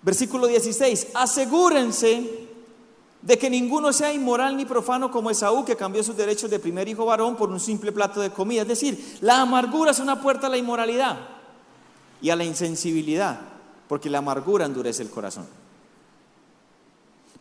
Versículo 0.03 0.47
16, 0.47 1.09
asegúrense 1.15 2.46
de 3.27 3.37
que 3.37 3.51
ninguno 3.51 3.93
sea 3.93 4.13
inmoral 4.13 4.57
ni 4.57 4.65
profano 4.65 5.11
como 5.11 5.31
Esaú, 5.31 5.65
que 5.65 5.75
cambió 5.75 6.01
sus 6.05 6.17
derechos 6.17 6.49
de 6.49 6.61
primer 6.61 6.89
hijo 6.89 7.05
varón 7.05 7.35
por 7.35 7.51
un 7.51 7.59
simple 7.59 7.91
plato 7.91 8.21
de 8.21 8.31
comida. 8.31 8.63
Es 8.63 8.69
decir, 8.69 9.19
la 9.21 9.41
amargura 9.41 9.91
es 9.91 9.99
una 9.99 10.23
puerta 10.23 10.47
a 10.47 10.51
la 10.51 10.59
inmoralidad 10.59 11.19
y 12.23 12.31
a 12.31 12.37
la 12.37 12.45
insensibilidad, 12.45 13.41
porque 13.89 14.09
la 14.09 14.19
amargura 14.19 14.65
endurece 14.65 15.03
el 15.03 15.11
corazón. 15.11 15.45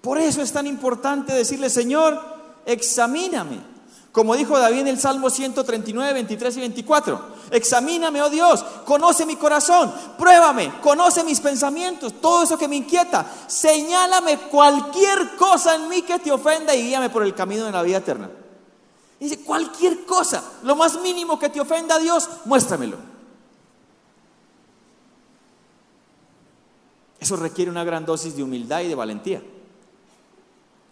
Por 0.02 0.18
eso 0.18 0.42
es 0.42 0.52
tan 0.52 0.66
importante 0.66 1.34
decirle, 1.34 1.70
Señor, 1.70 2.20
examíname 2.66 3.75
como 4.16 4.34
dijo 4.38 4.58
David 4.58 4.80
en 4.80 4.88
el 4.88 4.98
Salmo 4.98 5.30
139, 5.30 6.14
23 6.14 6.56
y 6.56 6.60
24, 6.62 7.22
examíname, 7.52 8.22
oh 8.22 8.30
Dios, 8.30 8.64
conoce 8.86 9.26
mi 9.26 9.36
corazón, 9.36 9.94
pruébame, 10.18 10.80
conoce 10.80 11.26
mis 11.26 11.42
pensamientos, 11.42 12.22
todo 12.22 12.44
eso 12.44 12.58
que 12.58 12.70
me 12.70 12.78
inquieta, 12.78 13.30
señálame 13.48 14.38
cualquier 14.38 15.36
cosa 15.36 15.76
en 15.76 15.90
mí 15.90 16.04
que 16.04 16.18
te 16.20 16.32
ofenda 16.32 16.74
y 16.74 16.84
guíame 16.84 17.10
por 17.10 17.24
el 17.24 17.36
camino 17.36 17.66
de 17.66 17.74
la 17.74 17.82
vida 17.82 17.98
eterna. 17.98 18.32
Dice, 19.20 19.42
cualquier 19.42 20.06
cosa, 20.06 20.42
lo 20.64 20.78
más 20.78 20.98
mínimo 21.02 21.38
que 21.38 21.50
te 21.50 21.60
ofenda 21.60 21.96
a 21.96 22.00
Dios, 22.00 22.30
muéstramelo. 22.46 22.96
Eso 27.20 27.36
requiere 27.36 27.70
una 27.70 27.84
gran 27.84 28.06
dosis 28.06 28.34
de 28.38 28.44
humildad 28.44 28.80
y 28.80 28.88
de 28.88 28.96
valentía. 28.96 29.44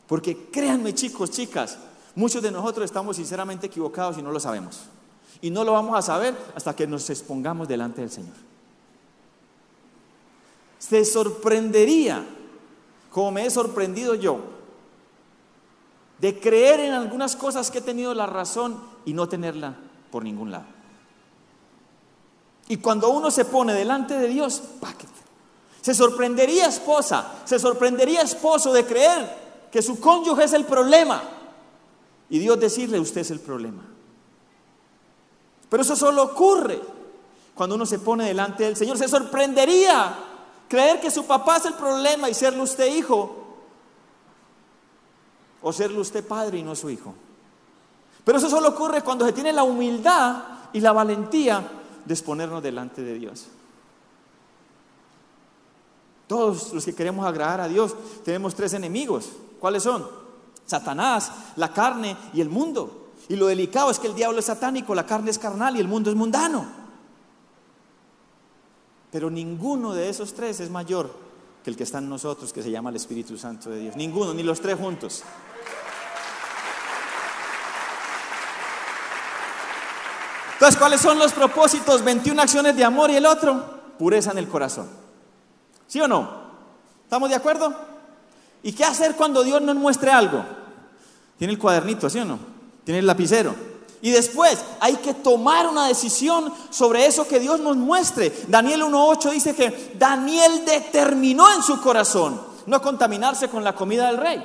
Porque 0.08 0.50
créanme 0.52 0.94
chicos, 0.94 1.32
chicas, 1.32 1.78
Muchos 2.16 2.44
de 2.44 2.52
nosotros 2.52 2.86
estamos 2.86 3.16
sinceramente 3.16 3.68
equivocados 3.68 4.18
y 4.18 4.22
no 4.22 4.32
lo 4.32 4.40
sabemos. 4.40 4.82
Y 5.42 5.50
no 5.50 5.64
lo 5.64 5.74
vamos 5.74 5.98
a 5.98 6.02
saber 6.02 6.36
hasta 6.56 6.76
que 6.76 6.88
nos 6.88 7.10
expongamos 7.10 7.68
delante 7.68 8.02
del 8.02 8.12
Señor. 8.12 8.36
Se 10.78 11.04
sorprendería, 11.06 12.24
como 13.10 13.32
me 13.32 13.46
he 13.46 13.50
sorprendido 13.50 14.16
yo, 14.16 14.40
de 16.20 16.40
creer 16.40 16.82
en 16.82 16.94
algunas 16.94 17.36
cosas 17.36 17.72
que 17.72 17.80
he 17.80 17.82
tenido 17.82 18.14
la 18.14 18.28
razón 18.28 18.80
y 19.06 19.14
no 19.14 19.28
tenerla 19.28 19.76
por 20.12 20.24
ningún 20.24 20.52
lado. 20.52 20.66
Y 22.68 22.78
cuando 22.78 23.10
uno 23.10 23.32
se 23.32 23.46
pone 23.46 23.74
delante 23.74 24.18
de 24.18 24.28
Dios, 24.28 24.62
se 25.82 25.94
sorprendería 25.94 26.68
esposa, 26.68 27.42
se 27.44 27.60
sorprendería 27.60 28.22
esposo 28.22 28.72
de 28.72 28.86
creer 28.86 29.68
que 29.72 29.82
su 29.82 30.00
cónyuge 30.00 30.46
es 30.46 30.54
el 30.54 30.66
problema 30.66 31.33
y 32.30 32.40
Dios 32.40 32.60
decirle, 32.60 33.00
usted 33.00 33.22
es 33.22 33.32
el 33.32 33.40
problema. 33.40 33.84
Pero 35.70 35.82
eso 35.82 35.96
solo 35.96 36.24
ocurre 36.24 36.80
cuando 37.56 37.76
uno 37.76 37.86
se 37.86 38.00
pone 38.00 38.26
delante 38.26 38.64
del 38.64 38.76
Señor. 38.76 38.98
Se 38.98 39.08
sorprendería 39.08 40.16
creer 40.68 41.00
que 41.00 41.12
su 41.12 41.26
papá 41.26 41.58
es 41.58 41.66
el 41.66 41.74
problema 41.74 42.30
y 42.30 42.34
serle 42.34 42.62
usted 42.62 42.96
hijo. 42.96 43.38
O 45.62 45.74
serle 45.74 46.00
usted 46.00 46.28
padre 46.28 46.60
y 46.60 46.64
no 46.64 46.76
su 46.76 46.90
hijo. 46.90 47.14
Pero 48.24 48.38
eso 48.38 48.50
solo 48.50 48.70
ocurre 48.70 49.02
cuando 49.02 49.26
se 49.26 49.34
tiene 49.34 49.52
la 49.52 49.64
humildad 49.64 50.44
y 50.74 50.80
la 50.80 50.92
valentía 50.92 51.68
de 52.06 52.14
exponernos 52.14 52.62
delante 52.62 53.02
de 53.02 53.16
Dios. 53.16 53.48
Todos 56.28 56.74
los 56.74 56.86
que 56.86 56.96
queremos 56.96 57.26
agradar 57.26 57.62
a 57.62 57.68
Dios 57.68 57.96
tenemos 58.24 58.56
tres 58.56 58.74
enemigos. 58.74 59.30
¿Cuáles 59.60 59.84
son? 59.84 60.23
Satanás, 60.66 61.32
la 61.56 61.74
carne 61.74 62.16
y 62.34 62.42
el 62.42 62.50
mundo. 62.50 63.12
Y 63.30 63.36
lo 63.36 63.48
delicado 63.48 63.90
es 63.92 64.00
que 64.00 64.08
el 64.08 64.16
diablo 64.16 64.40
es 64.40 64.46
satánico, 64.46 64.94
la 64.96 65.06
carne 65.06 65.32
es 65.32 65.40
carnal 65.40 65.76
y 65.76 65.80
el 65.80 65.88
mundo 65.88 66.10
es 66.10 66.16
mundano. 66.16 66.66
Pero 69.12 69.30
ninguno 69.30 69.94
de 69.94 70.10
esos 70.10 70.34
tres 70.34 70.60
es 70.60 70.70
mayor 70.70 71.14
que 71.64 71.70
el 71.70 71.78
que 71.78 71.84
está 71.84 72.00
en 72.00 72.10
nosotros, 72.10 72.52
que 72.52 72.64
se 72.64 72.72
llama 72.72 72.90
el 72.90 72.98
Espíritu 72.98 73.38
Santo 73.38 73.70
de 73.70 73.80
Dios. 73.80 73.96
Ninguno, 73.96 74.34
ni 74.34 74.44
los 74.44 74.60
tres 74.60 74.78
juntos. 74.78 75.24
Entonces, 80.54 80.80
¿cuáles 80.80 81.02
son 81.02 81.20
los 81.20 81.34
propósitos? 81.34 82.04
21 82.04 82.42
acciones 82.42 82.76
de 82.76 82.84
amor 82.84 83.12
y 83.12 83.16
el 83.16 83.26
otro, 83.26 83.96
pureza 83.98 84.32
en 84.32 84.38
el 84.38 84.48
corazón. 84.48 84.90
¿Sí 85.88 86.00
o 86.02 86.08
no? 86.08 86.44
¿Estamos 87.04 87.30
de 87.30 87.36
acuerdo? 87.36 87.93
¿Y 88.64 88.72
qué 88.72 88.86
hacer 88.86 89.16
cuando 89.16 89.44
Dios 89.44 89.62
nos 89.62 89.76
muestre 89.76 90.10
algo? 90.10 90.44
Tiene 91.38 91.54
el 91.54 91.60
cuadernito, 91.60 92.10
¿sí 92.10 92.20
o 92.20 92.26
no? 92.26 92.40
Tiene 92.86 93.00
el 93.00 93.08
lapicero. 93.08 93.54
Y 94.02 94.12
después 94.12 94.58
hay 94.80 94.96
que 94.98 95.14
tomar 95.14 95.68
una 95.68 95.88
decisión 95.88 96.52
sobre 96.70 97.06
eso 97.06 97.28
que 97.28 97.40
Dios 97.40 97.60
nos 97.60 97.78
muestre. 97.78 98.34
Daniel 98.48 98.84
1.8 98.84 99.32
dice 99.32 99.56
que 99.56 99.94
Daniel 99.98 100.64
determinó 100.66 101.54
en 101.54 101.64
su 101.64 101.80
corazón 101.80 102.42
no 102.66 102.82
contaminarse 102.82 103.50
con 103.50 103.64
la 103.64 103.76
comida 103.76 104.08
del 104.08 104.18
rey. 104.18 104.44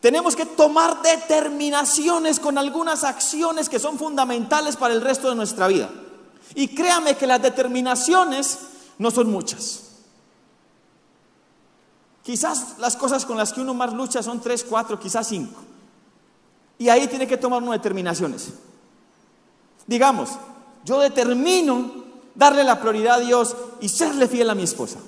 Tenemos 0.00 0.36
que 0.36 0.46
tomar 0.46 1.02
determinaciones 1.02 2.38
con 2.38 2.58
algunas 2.58 3.02
acciones 3.04 3.68
que 3.68 3.78
son 3.78 3.98
fundamentales 3.98 4.76
para 4.76 4.94
el 4.94 5.00
resto 5.00 5.30
de 5.30 5.36
nuestra 5.36 5.68
vida. 5.68 5.88
Y 6.54 6.68
créame 6.68 7.16
que 7.16 7.26
las 7.26 7.42
determinaciones 7.42 8.58
no 8.98 9.10
son 9.10 9.30
muchas. 9.30 9.85
Quizás 12.26 12.74
las 12.80 12.96
cosas 12.96 13.24
con 13.24 13.36
las 13.36 13.52
que 13.52 13.60
uno 13.60 13.72
más 13.72 13.92
lucha 13.92 14.20
son 14.20 14.40
tres, 14.40 14.64
cuatro, 14.68 14.98
quizás 14.98 15.28
cinco. 15.28 15.60
Y 16.76 16.88
ahí 16.88 17.06
tiene 17.06 17.24
que 17.24 17.36
tomar 17.36 17.62
unas 17.62 17.74
determinaciones. 17.74 18.48
Digamos, 19.86 20.30
yo 20.84 20.98
determino 20.98 21.88
darle 22.34 22.64
la 22.64 22.80
prioridad 22.80 23.18
a 23.18 23.20
Dios 23.20 23.54
y 23.80 23.88
serle 23.88 24.26
fiel 24.26 24.50
a 24.50 24.56
mi 24.56 24.64
esposa. 24.64 24.98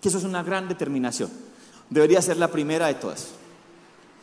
Que 0.00 0.08
eso 0.08 0.16
es 0.16 0.24
una 0.24 0.42
gran 0.42 0.66
determinación. 0.66 1.30
Debería 1.90 2.22
ser 2.22 2.38
la 2.38 2.48
primera 2.48 2.86
de 2.86 2.94
todas. 2.94 3.26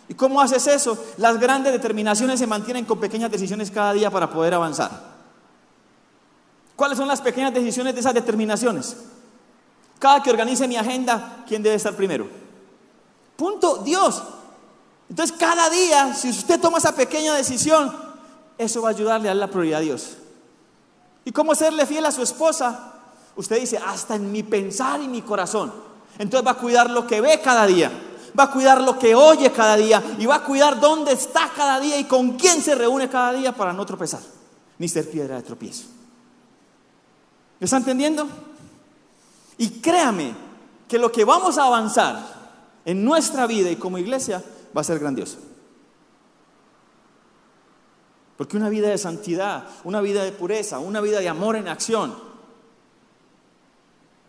¿Y 0.10 0.16
cómo 0.16 0.42
haces 0.42 0.66
eso? 0.66 0.98
Las 1.18 1.40
grandes 1.40 1.72
determinaciones 1.72 2.40
se 2.40 2.48
mantienen 2.48 2.86
con 2.86 3.00
pequeñas 3.00 3.30
decisiones 3.30 3.70
cada 3.70 3.94
día 3.94 4.10
para 4.10 4.32
poder 4.32 4.56
avanzar. 4.56 4.90
¿Cuáles 6.76 6.98
son 6.98 7.08
las 7.08 7.22
pequeñas 7.22 7.54
decisiones 7.54 7.94
de 7.94 8.00
esas 8.00 8.16
determinaciones? 8.16 8.98
Cada 10.06 10.22
que 10.22 10.30
organice 10.30 10.68
mi 10.68 10.78
agenda, 10.78 11.44
¿quién 11.48 11.64
debe 11.64 11.78
estar 11.78 11.96
primero? 11.96 12.28
Punto, 13.36 13.78
Dios. 13.78 14.22
Entonces 15.10 15.36
cada 15.36 15.68
día, 15.68 16.14
si 16.14 16.30
usted 16.30 16.60
toma 16.60 16.78
esa 16.78 16.94
pequeña 16.94 17.34
decisión, 17.34 17.92
eso 18.56 18.84
va 18.84 18.90
a 18.90 18.92
ayudarle 18.92 19.30
a 19.30 19.32
dar 19.32 19.38
la 19.38 19.48
prioridad 19.48 19.80
a 19.80 19.82
Dios. 19.82 20.18
¿Y 21.24 21.32
cómo 21.32 21.56
serle 21.56 21.88
fiel 21.88 22.06
a 22.06 22.12
su 22.12 22.22
esposa? 22.22 22.94
Usted 23.36 23.60
dice, 23.60 23.80
hasta 23.80 24.14
en 24.14 24.32
mi 24.32 24.44
pensar 24.44 25.02
y 25.02 25.08
mi 25.08 25.24
corazón. 25.24 25.74
Entonces 26.20 26.46
va 26.46 26.52
a 26.52 26.60
cuidar 26.60 26.88
lo 26.92 27.08
que 27.08 27.20
ve 27.20 27.42
cada 27.44 27.66
día, 27.66 27.92
va 28.40 28.44
a 28.44 28.52
cuidar 28.52 28.82
lo 28.82 29.00
que 29.00 29.16
oye 29.16 29.52
cada 29.52 29.76
día 29.76 30.04
y 30.20 30.28
va 30.28 30.36
a 30.36 30.44
cuidar 30.44 30.80
dónde 30.80 31.14
está 31.14 31.50
cada 31.56 31.80
día 31.80 31.98
y 31.98 32.04
con 32.04 32.34
quién 32.34 32.62
se 32.62 32.76
reúne 32.76 33.10
cada 33.10 33.34
día 33.34 33.56
para 33.56 33.74
no 33.74 33.84
tropezar, 33.88 34.22
ni 34.78 34.88
ser 34.88 35.10
piedra 35.10 35.38
de 35.38 35.42
tropiezo. 35.42 35.86
¿Me 37.60 37.66
está 37.66 37.78
entendiendo? 37.78 38.28
Y 39.58 39.82
créame 39.82 40.34
que 40.88 41.00
lo 41.00 41.12
que 41.12 41.26
vamos 41.26 41.58
a 41.58 41.66
avanzar 41.66 42.36
en 42.86 43.04
nuestra 43.04 43.48
vida 43.48 43.72
y 43.72 43.76
como 43.76 43.98
iglesia 43.98 44.44
va 44.76 44.82
a 44.82 44.84
ser 44.84 45.00
grandioso. 45.00 45.38
Porque 48.38 48.58
una 48.58 48.70
vida 48.70 48.90
de 48.90 48.98
santidad, 48.98 49.68
una 49.84 50.02
vida 50.02 50.24
de 50.24 50.32
pureza, 50.32 50.80
una 50.80 51.00
vida 51.02 51.20
de 51.20 51.30
amor 51.30 51.56
en 51.56 51.68
acción, 51.68 52.14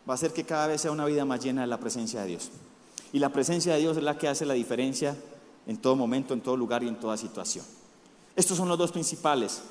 va 0.09 0.13
a 0.13 0.15
hacer 0.15 0.33
que 0.33 0.45
cada 0.45 0.69
vez 0.69 0.81
sea 0.81 0.93
una 0.93 1.07
vida 1.07 1.25
más 1.25 1.43
llena 1.43 1.63
de 1.63 1.67
la 1.67 1.81
presencia 1.81 2.21
de 2.21 2.29
Dios. 2.29 2.51
Y 3.13 3.19
la 3.19 3.31
presencia 3.31 3.75
de 3.75 3.81
Dios 3.81 3.97
es 3.97 4.03
la 4.03 4.17
que 4.17 4.29
hace 4.29 4.47
la 4.47 4.55
diferencia 4.55 5.17
en 5.67 5.79
todo 5.79 5.97
momento, 5.97 6.35
en 6.35 6.41
todo 6.41 6.57
lugar 6.57 6.85
y 6.85 6.89
en 6.89 7.01
toda 7.01 7.17
situación. 7.17 7.65
Estos 8.37 8.57
son 8.57 8.69
los 8.69 8.79
dos 8.79 8.93
principales 8.93 9.63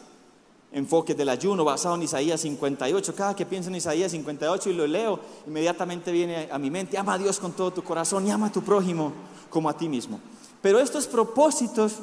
enfoques 0.71 1.15
del 1.15 1.29
ayuno 1.29 1.63
basado 1.63 1.95
en 1.95 2.03
Isaías 2.03 2.41
58. 2.41 3.15
Cada 3.15 3.35
que 3.35 3.45
pienso 3.45 3.69
en 3.69 3.75
Isaías 3.75 4.11
58 4.11 4.69
y 4.69 4.73
lo 4.73 4.85
leo, 4.87 5.19
inmediatamente 5.47 6.11
viene 6.11 6.49
a 6.51 6.57
mi 6.57 6.69
mente, 6.69 6.97
ama 6.97 7.13
a 7.13 7.17
Dios 7.17 7.39
con 7.39 7.53
todo 7.53 7.71
tu 7.71 7.83
corazón 7.83 8.27
y 8.27 8.31
ama 8.31 8.47
a 8.47 8.51
tu 8.51 8.61
prójimo 8.61 9.13
como 9.49 9.69
a 9.69 9.77
ti 9.77 9.87
mismo. 9.87 10.19
Pero 10.61 10.79
estos 10.79 11.07
propósitos 11.07 11.93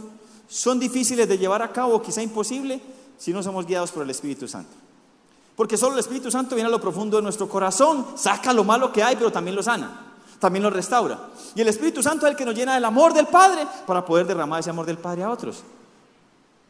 son 0.49 0.79
difíciles 0.79 1.29
de 1.29 1.39
llevar 1.39 1.63
a 1.63 1.73
cabo, 1.73 2.01
quizá 2.01 2.23
imposible, 2.23 2.81
si 3.19 3.33
no 3.33 3.43
somos 3.43 3.67
guiados 3.67 3.91
por 3.91 4.03
el 4.03 4.11
Espíritu 4.11 4.49
Santo. 4.49 4.71
Porque 5.57 5.77
solo 5.77 5.95
el 5.95 6.01
Espíritu 6.01 6.31
Santo 6.31 6.55
viene 6.55 6.69
a 6.69 6.71
lo 6.71 6.81
profundo 6.81 7.17
de 7.19 7.23
nuestro 7.23 7.49
corazón, 7.49 8.07
saca 8.17 8.53
lo 8.53 8.65
malo 8.65 8.93
que 8.93 9.03
hay, 9.03 9.17
pero 9.17 9.31
también 9.31 9.55
lo 9.55 9.63
sana, 9.63 10.15
también 10.39 10.63
lo 10.63 10.71
restaura. 10.71 11.29
Y 11.55 11.61
el 11.61 11.69
Espíritu 11.69 12.03
Santo 12.03 12.27
es 12.27 12.33
el 12.33 12.37
que 12.37 12.45
nos 12.45 12.55
llena 12.55 12.75
del 12.75 12.85
amor 12.85 13.13
del 13.13 13.27
Padre 13.27 13.67
para 13.87 14.05
poder 14.05 14.27
derramar 14.27 14.61
ese 14.61 14.71
amor 14.71 14.87
del 14.87 14.99
Padre 14.99 15.25
a 15.25 15.31
otros. 15.31 15.63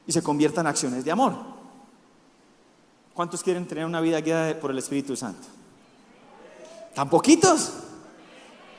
Y 0.06 0.12
se 0.12 0.22
convierta 0.22 0.60
en 0.60 0.66
acciones 0.66 1.04
de 1.04 1.12
amor. 1.12 1.32
¿Cuántos 3.14 3.42
quieren 3.42 3.66
tener 3.66 3.84
una 3.84 4.00
vida 4.00 4.20
guiada 4.20 4.58
por 4.58 4.70
el 4.70 4.78
Espíritu 4.78 5.16
Santo? 5.16 5.46
¿Tan 6.94 7.08
poquitos? 7.10 7.72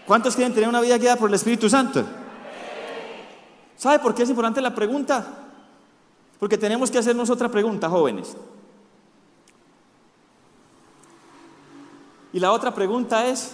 ¿Cuántos 0.08 0.36
quieren 0.36 0.54
tener 0.54 0.70
una 0.70 0.82
vida 0.82 0.98
guiada 0.98 1.18
por 1.18 1.30
el 1.30 1.36
Espíritu 1.36 1.70
Santo? 1.70 2.04
¿Sabe 3.78 4.00
por 4.00 4.16
qué 4.16 4.24
es 4.24 4.30
importante 4.30 4.62
la 4.62 4.74
pregunta? 4.74 5.26
Porque 6.40 6.58
tenemos 6.58 6.90
que 6.90 6.98
hacernos 6.98 7.30
otra 7.30 7.50
pregunta, 7.50 7.90
jóvenes. 7.90 8.36
Y 12.34 12.40
la 12.40 12.52
otra 12.52 12.74
pregunta 12.74 13.28
es, 13.28 13.52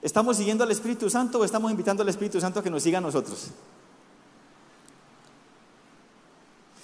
¿estamos 0.00 0.36
siguiendo 0.36 0.62
al 0.62 0.70
Espíritu 0.70 1.10
Santo 1.10 1.40
o 1.40 1.44
estamos 1.44 1.70
invitando 1.70 2.02
al 2.02 2.08
Espíritu 2.08 2.40
Santo 2.40 2.60
a 2.60 2.62
que 2.62 2.70
nos 2.70 2.82
siga 2.82 2.98
a 2.98 3.00
nosotros? 3.00 3.48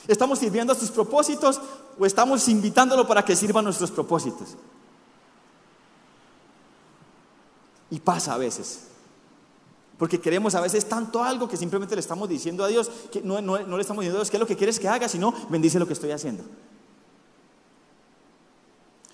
¿Estamos 0.08 0.38
sirviendo 0.38 0.72
a 0.72 0.76
sus 0.76 0.90
propósitos 0.90 1.60
o 1.98 2.06
estamos 2.06 2.48
invitándolo 2.48 3.06
para 3.06 3.24
que 3.24 3.34
sirva 3.34 3.60
a 3.60 3.62
nuestros 3.62 3.90
propósitos? 3.90 4.56
Y 7.90 8.00
pasa 8.00 8.34
a 8.34 8.38
veces. 8.38 8.88
Porque 9.98 10.20
queremos 10.20 10.54
a 10.54 10.60
veces 10.60 10.88
tanto 10.88 11.22
algo 11.22 11.48
que 11.48 11.56
simplemente 11.56 11.94
le 11.94 12.00
estamos 12.00 12.28
diciendo 12.28 12.64
a 12.64 12.68
Dios, 12.68 12.90
que 13.10 13.22
no, 13.22 13.40
le 13.40 13.80
estamos 13.80 14.02
diciendo 14.02 14.18
a 14.18 14.20
Dios 14.20 14.30
qué 14.30 14.36
es 14.36 14.40
lo 14.40 14.46
que 14.46 14.56
quieres 14.56 14.78
que 14.78 14.88
haga, 14.88 15.08
sino 15.08 15.32
bendice 15.48 15.78
lo 15.78 15.86
que 15.86 15.94
estoy 15.94 16.10
haciendo. 16.10 16.44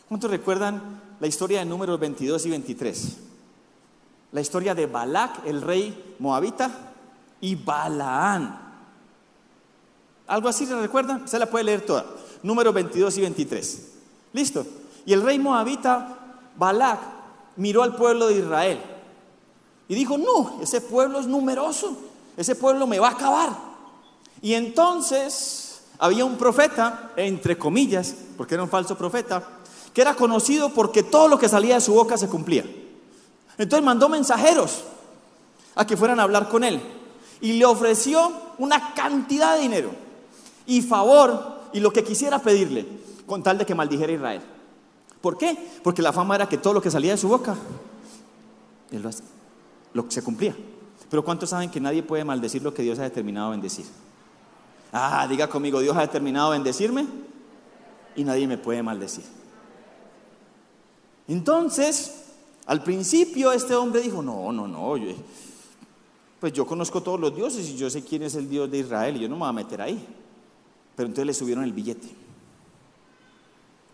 ¿Cuántos 0.09 0.31
recuerdan 0.31 1.01
la 1.21 1.27
historia 1.27 1.61
de 1.61 1.65
números 1.65 1.99
22 1.99 2.47
y 2.47 2.51
23? 2.51 3.17
La 4.33 4.41
historia 4.41 4.75
de 4.75 4.87
Balac, 4.87 5.47
el 5.47 5.63
rey 5.63 6.17
moabita, 6.19 6.93
y 7.41 7.55
Balaán. 7.55 8.62
¿Algo 10.27 10.49
así 10.49 10.67
se 10.67 10.79
recuerdan? 10.79 11.29
Se 11.29 11.39
la 11.39 11.51
puede 11.51 11.65
leer 11.65 11.87
toda. 11.87 12.07
Números 12.43 12.75
22 12.75 13.19
y 13.19 13.21
23. 13.21 13.89
Listo. 14.33 14.67
Y 15.05 15.13
el 15.13 15.23
rey 15.23 15.39
moabita, 15.39 16.39
Balac, 16.57 17.01
miró 17.57 17.83
al 17.83 17.97
pueblo 17.97 18.29
de 18.29 18.39
Israel 18.39 18.81
y 19.89 19.95
dijo, 19.95 20.17
no, 20.17 20.59
ese 20.63 20.81
pueblo 20.81 21.21
es 21.21 21.27
numeroso, 21.27 21.97
ese 22.37 22.55
pueblo 22.55 22.87
me 22.87 22.99
va 22.99 23.09
a 23.09 23.13
acabar. 23.13 23.51
Y 24.41 24.55
entonces 24.55 25.83
había 25.99 26.25
un 26.25 26.37
profeta, 26.37 27.13
entre 27.17 27.59
comillas, 27.59 28.15
porque 28.37 28.55
era 28.55 28.63
un 28.63 28.71
falso 28.71 28.97
profeta, 28.97 29.47
que 29.93 30.01
era 30.01 30.15
conocido 30.15 30.71
porque 30.71 31.03
todo 31.03 31.29
lo 31.29 31.39
que 31.39 31.49
salía 31.49 31.75
de 31.75 31.81
su 31.81 31.95
boca 31.95 32.17
se 32.17 32.29
cumplía. 32.29 32.65
Entonces 33.59 33.85
mandó 33.85 34.09
mensajeros 34.09 34.85
a 35.75 35.87
que 35.87 35.97
fueran 35.97 36.21
a 36.21 36.23
hablar 36.23 36.49
con 36.49 36.65
él 36.65 36.81
y 37.41 37.55
le 37.55 37.65
ofreció 37.67 38.33
una 38.59 38.95
cantidad 38.95 39.57
de 39.57 39.63
dinero 39.63 39.91
y 40.67 40.83
favor 40.83 41.63
y 41.73 41.81
lo 41.81 41.93
que 41.93 42.05
quisiera 42.05 42.39
pedirle 42.39 42.87
con 43.27 43.43
tal 43.43 43.59
de 43.59 43.67
que 43.67 43.75
maldijera 43.75 44.13
Israel. 44.13 44.43
¿Por 45.21 45.39
qué? 45.39 45.57
Porque 45.83 46.03
la 46.03 46.13
fama 46.13 46.35
era 46.35 46.49
que 46.49 46.59
todo 46.59 46.75
lo 46.75 46.83
que 46.83 46.91
salía 46.91 47.13
de 47.13 47.19
su 47.19 47.29
boca, 47.29 47.57
él 48.91 49.03
lo 49.03 49.09
hacía 49.09 49.27
lo 49.95 50.11
se 50.11 50.23
cumplía. 50.23 50.57
Pero 51.11 51.25
¿cuántos 51.25 51.51
saben 51.51 51.71
que 51.71 51.81
nadie 51.81 52.03
puede 52.03 52.25
maldecir 52.25 52.63
lo 52.63 52.73
que 52.73 52.83
Dios 52.83 52.99
ha 52.99 53.03
determinado 53.03 53.51
bendecir? 53.51 53.85
Ah, 54.93 55.27
diga 55.29 55.49
conmigo, 55.49 55.81
Dios 55.81 55.97
ha 55.97 56.01
determinado 56.01 56.51
bendecirme 56.51 57.07
y 58.17 58.25
nadie 58.25 58.47
me 58.47 58.59
puede 58.59 58.83
maldecir. 58.83 59.25
Entonces, 61.29 62.25
al 62.67 62.83
principio 62.83 63.53
este 63.53 63.75
hombre 63.75 64.01
dijo, 64.01 64.23
no, 64.23 64.53
no, 64.53 64.67
no, 64.67 64.95
pues 66.41 66.53
yo 66.53 66.67
conozco 66.67 67.03
todos 67.03 67.21
los 67.21 67.35
dioses 67.35 67.69
y 67.69 67.77
yo 67.77 67.89
sé 67.89 68.03
quién 68.03 68.23
es 68.25 68.35
el 68.35 68.49
Dios 68.49 68.71
de 68.71 68.79
Israel 68.79 69.17
y 69.17 69.21
yo 69.21 69.29
no 69.29 69.37
me 69.37 69.41
voy 69.41 69.49
a 69.49 69.53
meter 69.53 69.81
ahí. 69.81 70.05
Pero 70.97 71.07
entonces 71.07 71.27
le 71.27 71.35
subieron 71.35 71.65
el 71.65 71.73
billete. 71.73 72.09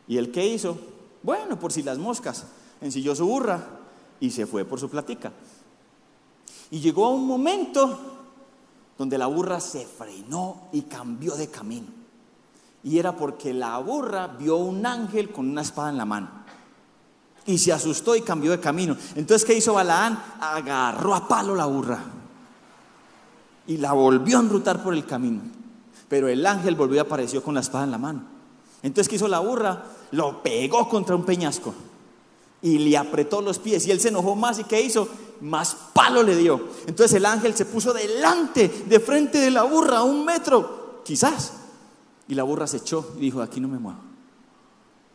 ¿Y 0.09 0.17
el 0.17 0.31
qué 0.31 0.47
hizo? 0.47 0.79
Bueno, 1.23 1.59
por 1.59 1.73
si 1.73 1.83
las 1.83 1.99
moscas, 1.99 2.47
ensilló 2.81 3.15
su 3.15 3.27
burra 3.27 3.67
y 4.21 4.31
se 4.31 4.47
fue 4.47 4.65
por 4.65 4.81
su 4.81 4.89
platica. 4.89 5.33
Y 6.71 6.81
llegó 6.81 7.07
a 7.07 7.11
un 7.11 7.27
momento 7.27 7.99
donde 8.97 9.19
la 9.19 9.27
burra 9.27 9.61
se 9.61 9.87
frenó 9.87 10.69
y 10.73 10.83
cambió 10.83 11.35
de 11.37 11.49
camino. 11.49 11.87
Y 12.83 12.99
era 12.99 13.17
porque 13.17 13.53
la 13.53 13.79
burra 13.79 14.27
vio 14.27 14.57
un 14.57 14.85
ángel 14.85 15.31
con 15.31 15.49
una 15.49 15.63
espada 15.63 15.91
en 15.91 15.97
la 15.97 16.05
mano. 16.05 16.29
Y 17.47 17.59
se 17.59 17.73
asustó 17.73 18.15
y 18.15 18.23
cambió 18.23 18.51
de 18.51 18.61
camino. 18.61 18.97
Entonces, 19.15 19.45
¿qué 19.47 19.55
hizo 19.55 19.75
Balaán? 19.75 20.23
Agarró 20.41 21.15
a 21.15 21.27
palo 21.27 21.55
la 21.55 21.67
burra. 21.67 21.99
Y 23.67 23.79
la 23.79 23.93
volvió 23.93 24.39
a 24.39 24.41
enrutar 24.41 24.83
por 24.83 24.95
el 24.95 25.07
camino. 25.07 25.58
Pero 26.09 26.29
el 26.29 26.45
ángel 26.47 26.75
volvió 26.75 26.97
y 26.97 27.01
apareció 27.01 27.43
con 27.43 27.55
la 27.55 27.61
espada 27.61 27.85
en 27.85 27.91
la 27.91 27.99
mano. 27.99 28.23
Entonces, 28.83 29.09
¿qué 29.09 29.17
hizo 29.17 29.29
la 29.29 29.41
burra? 29.41 29.85
Lo 30.13 30.43
pegó 30.43 30.89
contra 30.89 31.15
un 31.15 31.25
peñasco. 31.25 31.75
Y 32.63 32.79
le 32.79 32.97
apretó 32.97 33.41
los 33.41 33.59
pies. 33.59 33.87
Y 33.87 33.91
él 33.91 34.01
se 34.01 34.09
enojó 34.09 34.35
más. 34.35 34.59
¿Y 34.59 34.65
qué 34.65 34.81
hizo? 34.81 35.09
más 35.41 35.77
palo 35.93 36.23
le 36.23 36.37
dio. 36.37 36.61
Entonces 36.87 37.17
el 37.17 37.27
ángel 37.27 37.55
se 37.55 37.65
puso 37.65 37.93
delante, 37.93 38.69
de 38.87 39.01
frente 39.01 39.39
de 39.39 39.51
la 39.51 39.63
burra, 39.65 39.99
a 39.99 40.03
un 40.03 40.25
metro, 40.25 41.01
quizás. 41.05 41.53
Y 42.27 42.35
la 42.35 42.43
burra 42.43 42.67
se 42.67 42.79
echó 42.79 43.13
y 43.17 43.21
dijo, 43.21 43.41
aquí 43.41 43.61
no 43.61 43.69
me 43.69 43.79
muevo. 43.79 43.99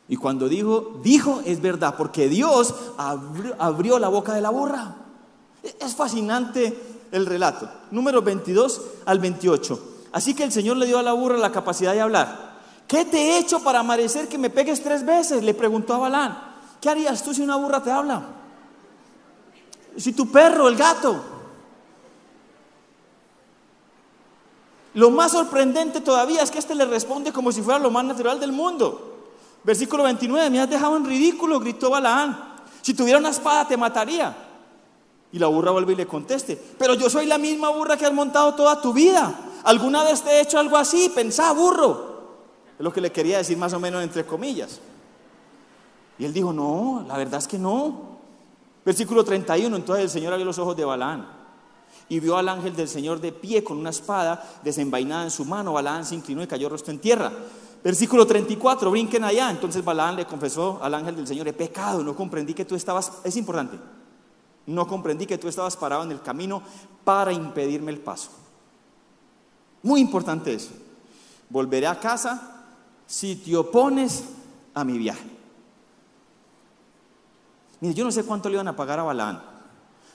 Y 0.08 0.18
cuando 0.18 0.50
dijo, 0.50 1.00
dijo, 1.04 1.42
es 1.46 1.62
verdad, 1.62 1.96
porque 1.98 2.28
Dios 2.28 2.76
abrió, 2.98 4.00
la 4.00 4.10
boca 4.10 4.34
de 4.34 4.42
la 4.42 4.50
burra. 4.50 4.96
Es 5.80 5.96
fascinante 5.96 6.78
el 7.12 7.26
relato. 7.26 7.70
Número 7.92 8.22
22 8.22 8.82
al 9.06 9.20
28. 9.20 9.93
Así 10.14 10.36
que 10.36 10.44
el 10.44 10.52
Señor 10.52 10.78
le 10.78 10.86
dio 10.86 11.00
a 11.00 11.04
la 11.04 11.12
burra 11.14 11.38
la 11.38 11.52
capacidad 11.52 11.94
de 11.94 12.02
hablar. 12.02 12.54
¿Qué 12.88 13.04
te 13.04 13.18
he 13.18 13.40
hecho 13.40 13.62
para 13.62 13.82
merecer 13.82 14.30
que 14.30 14.38
me 14.38 14.52
pegues 14.52 14.82
tres 14.84 15.04
veces? 15.04 15.44
Le 15.44 15.56
preguntó 15.56 15.96
a 15.96 15.98
Balán. 15.98 16.38
¿Qué 16.80 16.88
harías 16.88 17.24
tú 17.24 17.34
si 17.34 17.42
una 17.42 17.56
burra 17.56 17.82
te 17.82 17.92
habla? 17.92 18.22
Si 19.98 20.14
tu 20.14 20.32
perro, 20.32 20.68
el 20.68 20.76
gato. 20.76 21.20
Lo 24.94 25.10
más 25.10 25.32
sorprendente 25.32 26.02
todavía 26.02 26.44
es 26.44 26.52
que 26.52 26.60
este 26.60 26.76
le 26.76 26.86
responde 26.86 27.34
como 27.34 27.52
si 27.52 27.64
fuera 27.64 27.80
lo 27.80 27.90
más 27.90 28.06
natural 28.06 28.40
del 28.40 28.52
mundo. 28.52 29.32
Versículo 29.64 30.04
29, 30.04 30.52
me 30.52 30.60
has 30.60 30.70
dejado 30.70 30.96
en 30.98 31.06
ridículo, 31.06 31.60
gritó 31.60 31.90
Balaán. 31.90 32.54
Si 32.84 32.94
tuviera 32.94 33.18
una 33.18 33.30
espada 33.30 33.68
te 33.68 33.78
mataría. 33.78 34.36
Y 35.32 35.40
la 35.40 35.48
burra 35.48 35.72
vuelve 35.72 35.94
y 35.94 35.96
le 35.96 36.06
conteste, 36.06 36.62
pero 36.78 36.94
yo 36.94 37.10
soy 37.10 37.26
la 37.26 37.40
misma 37.40 37.70
burra 37.70 37.98
que 37.98 38.06
has 38.06 38.14
montado 38.14 38.54
toda 38.54 38.80
tu 38.80 38.94
vida. 38.94 39.34
¿Alguna 39.64 40.04
vez 40.04 40.22
te 40.22 40.32
he 40.32 40.42
hecho 40.42 40.60
algo 40.60 40.78
así? 40.78 41.12
Pensá, 41.14 41.52
burro. 41.54 42.14
Es 42.78 42.84
lo 42.84 42.92
que 42.92 43.02
le 43.02 43.12
quería 43.12 43.38
decir 43.38 43.58
más 43.58 43.74
o 43.74 43.80
menos 43.80 44.04
entre 44.04 44.26
comillas. 44.26 44.80
Y 46.18 46.26
él 46.26 46.34
dijo, 46.34 46.54
no, 46.54 47.06
la 47.08 47.18
verdad 47.18 47.40
es 47.40 47.48
que 47.48 47.58
no. 47.58 48.14
Versículo 48.86 49.24
31, 49.24 49.76
entonces 49.76 50.04
el 50.04 50.10
Señor 50.10 50.34
abrió 50.34 50.46
los 50.46 50.60
ojos 50.60 50.76
de 50.76 50.84
Balaán 50.84 51.26
y 52.10 52.20
vio 52.20 52.38
al 52.38 52.50
ángel 52.50 52.76
del 52.76 52.90
Señor 52.90 53.22
de 53.22 53.32
pie 53.32 53.64
con 53.64 53.78
una 53.78 53.92
espada 53.92 54.44
desenvainada 54.64 55.24
en 55.24 55.32
su 55.32 55.46
mano. 55.46 55.74
Balaán 55.74 56.06
se 56.06 56.16
inclinó 56.16 56.44
y 56.44 56.48
cayó 56.48 56.68
rostro 56.68 56.92
en 56.92 57.00
tierra. 57.00 57.32
Versículo 57.84 58.28
34, 58.28 58.92
brinquen 58.92 59.24
allá. 59.24 59.50
Entonces 59.50 59.84
Balaán 59.84 60.18
le 60.18 60.26
confesó 60.26 60.80
al 60.82 60.94
ángel 60.94 61.16
del 61.16 61.28
Señor, 61.28 61.48
he 61.48 61.54
pecado, 61.54 62.04
no 62.04 62.16
comprendí 62.16 62.54
que 62.54 62.66
tú 62.66 62.76
estabas, 62.76 63.12
es 63.24 63.38
importante, 63.38 63.78
no 64.66 64.88
comprendí 64.88 65.26
que 65.26 65.38
tú 65.38 65.48
estabas 65.48 65.78
parado 65.78 66.04
en 66.04 66.12
el 66.12 66.22
camino 66.22 66.62
para 67.04 67.32
impedirme 67.32 67.92
el 67.92 68.00
paso. 68.00 68.43
Muy 69.84 70.00
importante 70.00 70.54
eso. 70.54 70.72
Volveré 71.50 71.86
a 71.86 72.00
casa 72.00 72.66
si 73.06 73.36
te 73.36 73.56
opones 73.56 74.24
a 74.74 74.84
mi 74.84 74.98
viaje. 74.98 75.30
Mire, 77.82 77.94
yo 77.94 78.06
no 78.06 78.12
sé 78.12 78.24
cuánto 78.24 78.48
le 78.48 78.56
iban 78.56 78.70
a 78.70 78.76
pagar 78.76 79.00
a 79.00 79.04
Balaán, 79.04 79.44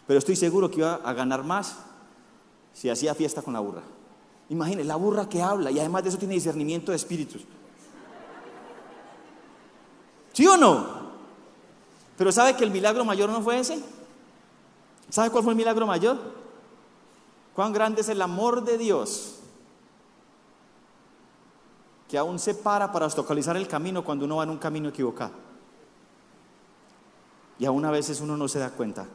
pero 0.06 0.18
estoy 0.18 0.36
seguro 0.36 0.70
que 0.70 0.78
iba 0.78 0.94
a 0.94 1.12
ganar 1.12 1.44
más 1.44 1.76
si 2.72 2.88
hacía 2.88 3.14
fiesta 3.14 3.42
con 3.42 3.52
la 3.52 3.60
burra. 3.60 3.82
Imagine, 4.48 4.82
la 4.84 4.96
burra 4.96 5.28
que 5.28 5.42
habla 5.42 5.70
y 5.70 5.78
además 5.78 6.02
de 6.02 6.08
eso 6.08 6.18
tiene 6.18 6.34
discernimiento 6.34 6.90
de 6.90 6.96
espíritus. 6.96 7.42
¿Sí 10.32 10.46
o 10.46 10.56
no? 10.56 10.86
Pero 12.16 12.32
¿sabe 12.32 12.56
que 12.56 12.64
el 12.64 12.70
milagro 12.70 13.04
mayor 13.04 13.28
no 13.28 13.42
fue 13.42 13.58
ese? 13.58 13.82
¿Sabe 15.10 15.30
cuál 15.30 15.44
fue 15.44 15.52
el 15.52 15.58
milagro 15.58 15.86
mayor? 15.86 16.16
Cuán 17.54 17.72
grande 17.74 18.00
es 18.00 18.08
el 18.08 18.22
amor 18.22 18.64
de 18.64 18.78
Dios 18.78 19.37
que 22.08 22.16
aún 22.16 22.38
se 22.38 22.54
para 22.54 22.90
para 22.90 23.06
localizar 23.08 23.56
el 23.56 23.68
camino 23.68 24.02
cuando 24.02 24.24
uno 24.24 24.36
va 24.36 24.44
en 24.44 24.50
un 24.50 24.58
camino 24.58 24.88
equivocado. 24.88 25.32
Y 27.58 27.66
aún 27.66 27.84
a 27.84 27.90
veces 27.90 28.20
uno 28.20 28.36
no 28.36 28.48
se 28.48 28.58
da 28.58 28.70
cuenta. 28.70 29.06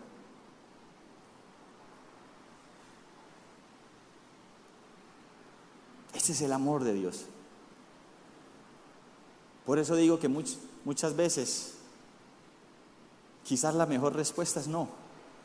Ese 6.14 6.34
es 6.34 6.42
el 6.42 6.54
amor 6.54 6.84
de 6.84 6.94
Dios. 6.94 7.26
Por 9.66 9.80
eso 9.80 9.96
digo 9.96 10.20
que 10.20 10.28
muchas 10.28 11.16
veces 11.16 11.76
quizás 13.44 13.74
la 13.76 13.86
mejor 13.86 14.16
respuesta 14.16 14.60
es 14.60 14.68
no, 14.68 14.88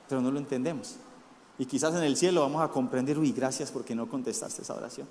pero 0.08 0.20
no 0.20 0.30
lo 0.30 0.38
entendemos. 0.38 0.96
Y 1.58 1.66
quizás 1.66 1.94
en 1.94 2.02
el 2.02 2.16
cielo 2.16 2.42
vamos 2.42 2.62
a 2.62 2.68
comprender, 2.68 3.18
uy, 3.18 3.32
gracias 3.32 3.70
porque 3.70 3.94
no 3.94 4.08
contestaste 4.08 4.62
esa 4.62 4.74
oración. 4.74 5.08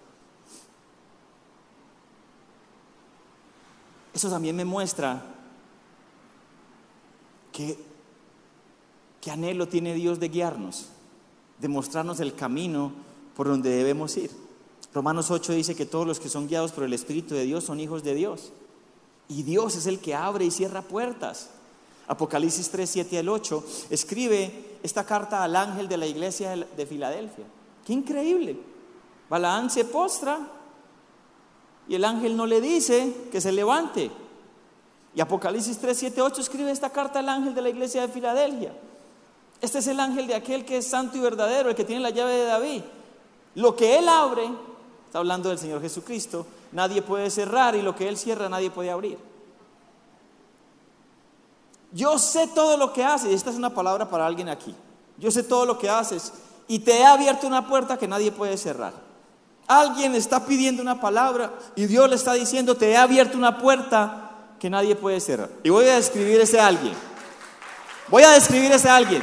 Eso 4.17 4.31
también 4.31 4.55
me 4.55 4.65
muestra 4.65 5.23
que, 7.51 7.77
anhelo 9.31 9.67
tiene 9.67 9.93
Dios 9.93 10.19
de 10.19 10.29
guiarnos, 10.29 10.87
de 11.59 11.67
mostrarnos 11.67 12.19
el 12.19 12.33
camino 12.33 12.93
por 13.35 13.47
donde 13.47 13.69
debemos 13.69 14.17
ir. 14.17 14.31
Romanos 14.91 15.29
8 15.29 15.53
dice 15.53 15.75
que 15.75 15.85
todos 15.85 16.07
los 16.07 16.19
que 16.19 16.29
son 16.29 16.47
guiados 16.47 16.71
por 16.71 16.83
el 16.83 16.93
Espíritu 16.93 17.35
de 17.35 17.43
Dios 17.43 17.65
son 17.65 17.79
hijos 17.79 18.03
de 18.03 18.15
Dios. 18.15 18.53
Y 19.27 19.43
Dios 19.43 19.75
es 19.75 19.85
el 19.85 19.99
que 19.99 20.15
abre 20.15 20.45
y 20.45 20.49
cierra 20.49 20.81
puertas. 20.81 21.51
Apocalipsis 22.07 22.71
3, 22.71 22.89
7 22.89 23.19
al 23.19 23.29
8 23.29 23.63
escribe 23.91 24.79
esta 24.81 25.05
carta 25.05 25.43
al 25.43 25.55
ángel 25.55 25.87
de 25.87 25.97
la 25.97 26.07
iglesia 26.07 26.55
de 26.55 26.85
Filadelfia. 26.87 27.45
Qué 27.85 27.93
increíble. 27.93 28.57
Balaán 29.29 29.69
se 29.69 29.85
postra 29.85 30.56
y 31.87 31.95
el 31.95 32.05
ángel 32.05 32.35
no 32.35 32.45
le 32.45 32.61
dice 32.61 33.13
que 33.31 33.41
se 33.41 33.51
levante. 33.51 34.11
Y 35.15 35.21
Apocalipsis 35.21 35.77
3, 35.79 35.97
7, 35.97 36.21
8 36.21 36.41
escribe 36.41 36.71
esta 36.71 36.91
carta 36.91 37.19
al 37.19 37.29
ángel 37.29 37.55
de 37.55 37.61
la 37.61 37.69
iglesia 37.69 38.01
de 38.01 38.07
Filadelfia. 38.07 38.73
Este 39.61 39.79
es 39.79 39.87
el 39.87 39.99
ángel 39.99 40.27
de 40.27 40.35
aquel 40.35 40.65
que 40.65 40.77
es 40.77 40.87
santo 40.87 41.17
y 41.17 41.21
verdadero, 41.21 41.69
el 41.69 41.75
que 41.75 41.83
tiene 41.83 42.01
la 42.01 42.11
llave 42.11 42.33
de 42.33 42.45
David. 42.45 42.81
Lo 43.55 43.75
que 43.75 43.97
él 43.97 44.07
abre, 44.07 44.47
está 45.05 45.17
hablando 45.17 45.49
del 45.49 45.57
Señor 45.57 45.81
Jesucristo, 45.81 46.45
nadie 46.71 47.01
puede 47.01 47.29
cerrar 47.29 47.75
y 47.75 47.81
lo 47.81 47.95
que 47.95 48.07
Él 48.07 48.17
cierra 48.17 48.49
nadie 48.49 48.69
puede 48.69 48.91
abrir. 48.91 49.17
Yo 51.91 52.19
sé 52.19 52.47
todo 52.47 52.77
lo 52.77 52.93
que 52.93 53.03
haces, 53.03 53.31
esta 53.31 53.49
es 53.49 53.55
una 53.55 53.73
palabra 53.73 54.09
para 54.09 54.27
alguien 54.27 54.49
aquí. 54.49 54.75
Yo 55.17 55.31
sé 55.31 55.41
todo 55.41 55.65
lo 55.65 55.79
que 55.79 55.89
haces 55.89 56.33
y 56.67 56.79
te 56.79 56.99
he 56.99 57.05
abierto 57.05 57.47
una 57.47 57.67
puerta 57.67 57.97
que 57.97 58.07
nadie 58.07 58.31
puede 58.31 58.57
cerrar. 58.57 58.93
Alguien 59.67 60.15
está 60.15 60.45
pidiendo 60.45 60.81
una 60.81 61.01
palabra 61.01 61.51
y 61.75 61.85
Dios 61.87 62.09
le 62.09 62.15
está 62.15 62.33
diciendo, 62.33 62.75
te 62.75 62.91
he 62.91 62.97
abierto 62.97 63.37
una 63.37 63.57
puerta 63.57 64.31
que 64.59 64.69
nadie 64.69 64.95
puede 64.95 65.19
cerrar. 65.19 65.49
Y 65.63 65.69
voy 65.69 65.85
a 65.85 65.95
describir 65.95 66.39
ese 66.39 66.59
alguien. 66.59 66.93
Voy 68.07 68.23
a 68.23 68.31
describir 68.31 68.71
ese 68.71 68.89
alguien. 68.89 69.21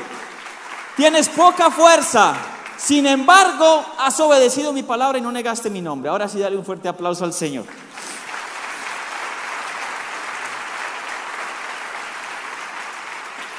Tienes 0.97 1.29
poca 1.29 1.71
fuerza, 1.71 2.35
sin 2.77 3.07
embargo, 3.07 3.85
has 3.99 4.21
obedecido 4.21 4.73
mi 4.73 4.83
palabra 4.83 5.19
y 5.19 5.23
no 5.23 5.33
negaste 5.33 5.71
mi 5.71 5.81
nombre. 5.81 6.11
Ahora 6.11 6.29
sí, 6.29 6.39
dale 6.39 6.57
un 6.57 6.65
fuerte 6.65 6.89
aplauso 6.89 7.25
al 7.25 7.33
Señor. 7.33 7.65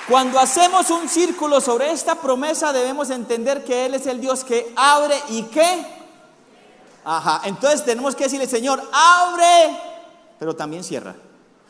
Cuando 0.08 0.40
hacemos 0.40 0.92
un 0.92 1.10
círculo 1.10 1.60
sobre 1.60 1.92
esta 1.92 2.16
promesa, 2.16 2.72
debemos 2.72 3.10
entender 3.10 3.64
que 3.64 3.88
Él 3.88 3.96
es 3.96 4.06
el 4.06 4.22
Dios 4.22 4.44
que 4.44 4.72
abre 4.76 5.16
y 5.30 5.44
que. 5.44 5.95
Ajá, 7.06 7.42
entonces 7.46 7.86
tenemos 7.86 8.16
que 8.16 8.26
decirle, 8.26 8.48
Señor, 8.48 8.82
abre, 8.92 9.78
pero 10.40 10.56
también 10.56 10.84
cierra. 10.84 11.16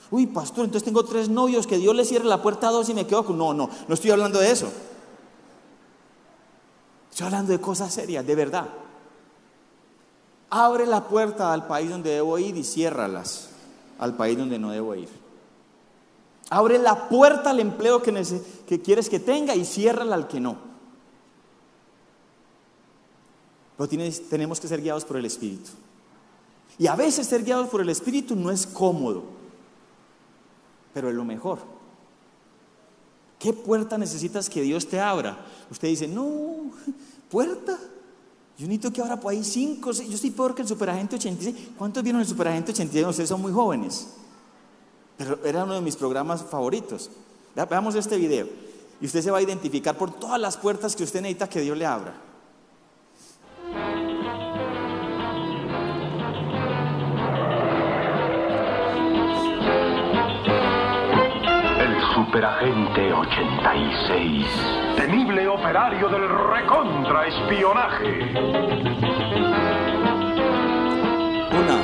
Uy, 0.10 0.28
pastor, 0.28 0.66
entonces 0.66 0.86
tengo 0.86 1.04
tres 1.04 1.30
novios, 1.30 1.68
que 1.68 1.78
Dios 1.78 1.96
le 1.96 2.06
cierre 2.06 2.26
la 2.26 2.42
puerta 2.42 2.70
a 2.70 2.72
dos 2.72 2.88
y 2.90 2.94
me 2.94 3.06
quedo 3.06 3.26
con. 3.26 3.38
No, 3.38 3.54
no, 3.54 3.70
no 3.88 3.94
estoy 3.94 4.12
hablando 4.12 4.40
de 4.40 4.52
eso. 4.52 4.72
Estoy 7.12 7.26
hablando 7.26 7.52
de 7.52 7.60
cosas 7.60 7.94
serias, 7.94 8.26
de 8.26 8.36
verdad. 8.36 8.66
Abre 10.50 10.86
la 10.86 11.04
puerta 11.04 11.52
al 11.52 11.68
país 11.68 11.90
donde 11.90 12.12
debo 12.12 12.38
ir 12.40 12.56
y 12.56 12.64
ciérralas 12.64 13.50
al 14.00 14.16
país 14.16 14.38
donde 14.38 14.60
no 14.60 14.72
debo 14.72 14.96
ir. 14.96 15.10
Abre 16.50 16.78
la 16.78 17.10
puerta 17.10 17.50
al 17.50 17.60
empleo 17.60 18.02
que, 18.02 18.14
que 18.68 18.82
quieres 18.82 19.10
que 19.10 19.20
tenga 19.20 19.56
y 19.56 19.66
ciérrala 19.66 20.16
al 20.16 20.28
que 20.28 20.40
no. 20.40 20.58
Pero 23.78 23.90
tenemos 24.30 24.60
que 24.60 24.68
ser 24.68 24.82
guiados 24.82 25.06
por 25.06 25.18
el 25.18 25.26
Espíritu. 25.26 25.72
Y 26.78 26.88
a 26.88 26.96
veces 26.96 27.28
ser 27.28 27.44
guiados 27.44 27.70
por 27.70 27.82
el 27.82 27.90
Espíritu 27.90 28.36
no 28.36 28.52
es 28.52 28.68
cómodo, 28.68 29.24
pero 30.94 31.10
es 31.10 31.16
lo 31.16 31.24
mejor. 31.24 31.60
¿Qué 33.40 33.54
puerta 33.54 33.98
necesitas 33.98 34.50
que 34.50 34.62
Dios 34.62 34.88
te 34.88 35.00
abra? 35.00 35.46
Usted 35.70 35.88
dice, 35.88 36.08
no, 36.08 36.72
puerta. 37.30 37.78
Yo 38.58 38.68
necesito 38.68 38.92
que 38.92 39.02
ahora 39.02 39.20
por 39.20 39.32
ahí 39.32 39.44
cinco, 39.44 39.92
yo 39.92 40.14
estoy 40.14 40.32
peor 40.32 40.56
que 40.56 40.62
el 40.62 40.68
superagente 40.68 41.16
86. 41.16 41.56
¿Cuántos 41.78 42.02
vieron 42.02 42.22
el 42.22 42.28
superagente 42.28 42.72
86? 42.72 43.06
Ustedes 43.06 43.30
son 43.30 43.42
muy 43.42 43.52
jóvenes. 43.52 44.08
Pero 45.18 45.40
era 45.46 45.64
uno 45.64 45.74
de 45.74 45.82
mis 45.82 45.96
programas 45.96 46.44
favoritos. 46.44 47.10
Veamos 47.56 47.96
este 47.96 48.18
video. 48.18 48.48
Y 49.02 49.06
usted 49.06 49.22
se 49.22 49.32
va 49.32 49.40
a 49.40 49.42
identificar 49.42 49.98
por 49.98 50.14
todas 50.14 50.40
las 50.40 50.56
puertas 50.58 50.96
que 50.96 51.04
usted 51.04 51.22
necesita 51.22 51.50
que 51.50 51.62
Dios 51.62 51.78
le 51.78 51.86
abra. 51.86 52.25
Superagente 62.16 63.12
86. 63.12 64.48
Temible 64.96 65.48
operario 65.50 66.08
del 66.08 66.30
recontraespionaje. 66.30 68.32
Una. 71.52 71.84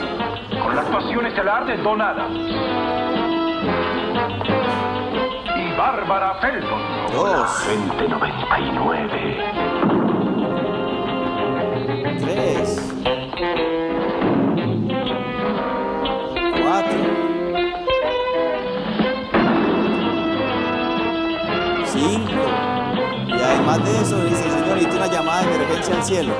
Con 0.63 0.73
la 0.73 0.81
actuación 0.83 1.25
estelar 1.25 1.65
de 1.65 1.75
Don 1.83 2.01
Adams. 2.01 2.39
Y 5.57 5.73
Bárbara 5.75 6.35
Feldon. 6.35 6.81
Dos. 7.11 7.67
Agente 7.67 8.07
99. 8.07 9.37
Tres. 12.21 12.95
Además 23.63 23.85
de 23.85 24.01
eso, 24.01 24.23
dice, 24.25 24.43
señorita, 24.49 24.95
una 24.95 25.07
llamada 25.07 25.45
de 25.45 25.55
emergencia 25.55 25.95
al 25.95 26.03
cielo. 26.03 26.33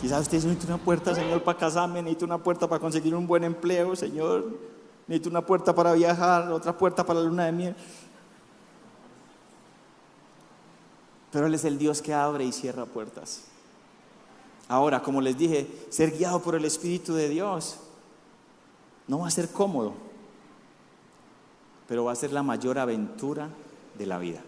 Quizás 0.00 0.22
usted 0.22 0.38
dice, 0.38 0.48
necesito 0.48 0.74
una 0.74 0.84
puerta, 0.84 1.14
Señor, 1.14 1.44
para 1.44 1.56
casarme, 1.56 2.02
necesito 2.02 2.24
una 2.24 2.38
puerta 2.38 2.68
para 2.68 2.80
conseguir 2.80 3.14
un 3.14 3.28
buen 3.28 3.44
empleo, 3.44 3.94
Señor. 3.94 4.58
Necesito 5.06 5.30
una 5.30 5.46
puerta 5.46 5.72
para 5.72 5.92
viajar, 5.92 6.50
otra 6.50 6.76
puerta 6.76 7.06
para 7.06 7.20
la 7.20 7.26
luna 7.26 7.44
de 7.44 7.52
miel. 7.52 7.76
Pero 11.30 11.46
Él 11.46 11.54
es 11.54 11.64
el 11.64 11.78
Dios 11.78 12.02
que 12.02 12.12
abre 12.12 12.44
y 12.44 12.50
cierra 12.50 12.86
puertas. 12.86 13.44
Ahora, 14.66 15.00
como 15.00 15.20
les 15.20 15.38
dije, 15.38 15.70
ser 15.90 16.10
guiado 16.10 16.42
por 16.42 16.56
el 16.56 16.64
Espíritu 16.64 17.14
de 17.14 17.28
Dios 17.28 17.78
no 19.06 19.20
va 19.20 19.28
a 19.28 19.30
ser 19.30 19.48
cómodo 19.52 20.06
pero 21.88 22.04
va 22.04 22.12
a 22.12 22.16
ser 22.16 22.32
la 22.32 22.42
mayor 22.42 22.78
aventura 22.78 23.48
de 23.96 24.06
la 24.06 24.18
vida. 24.18 24.40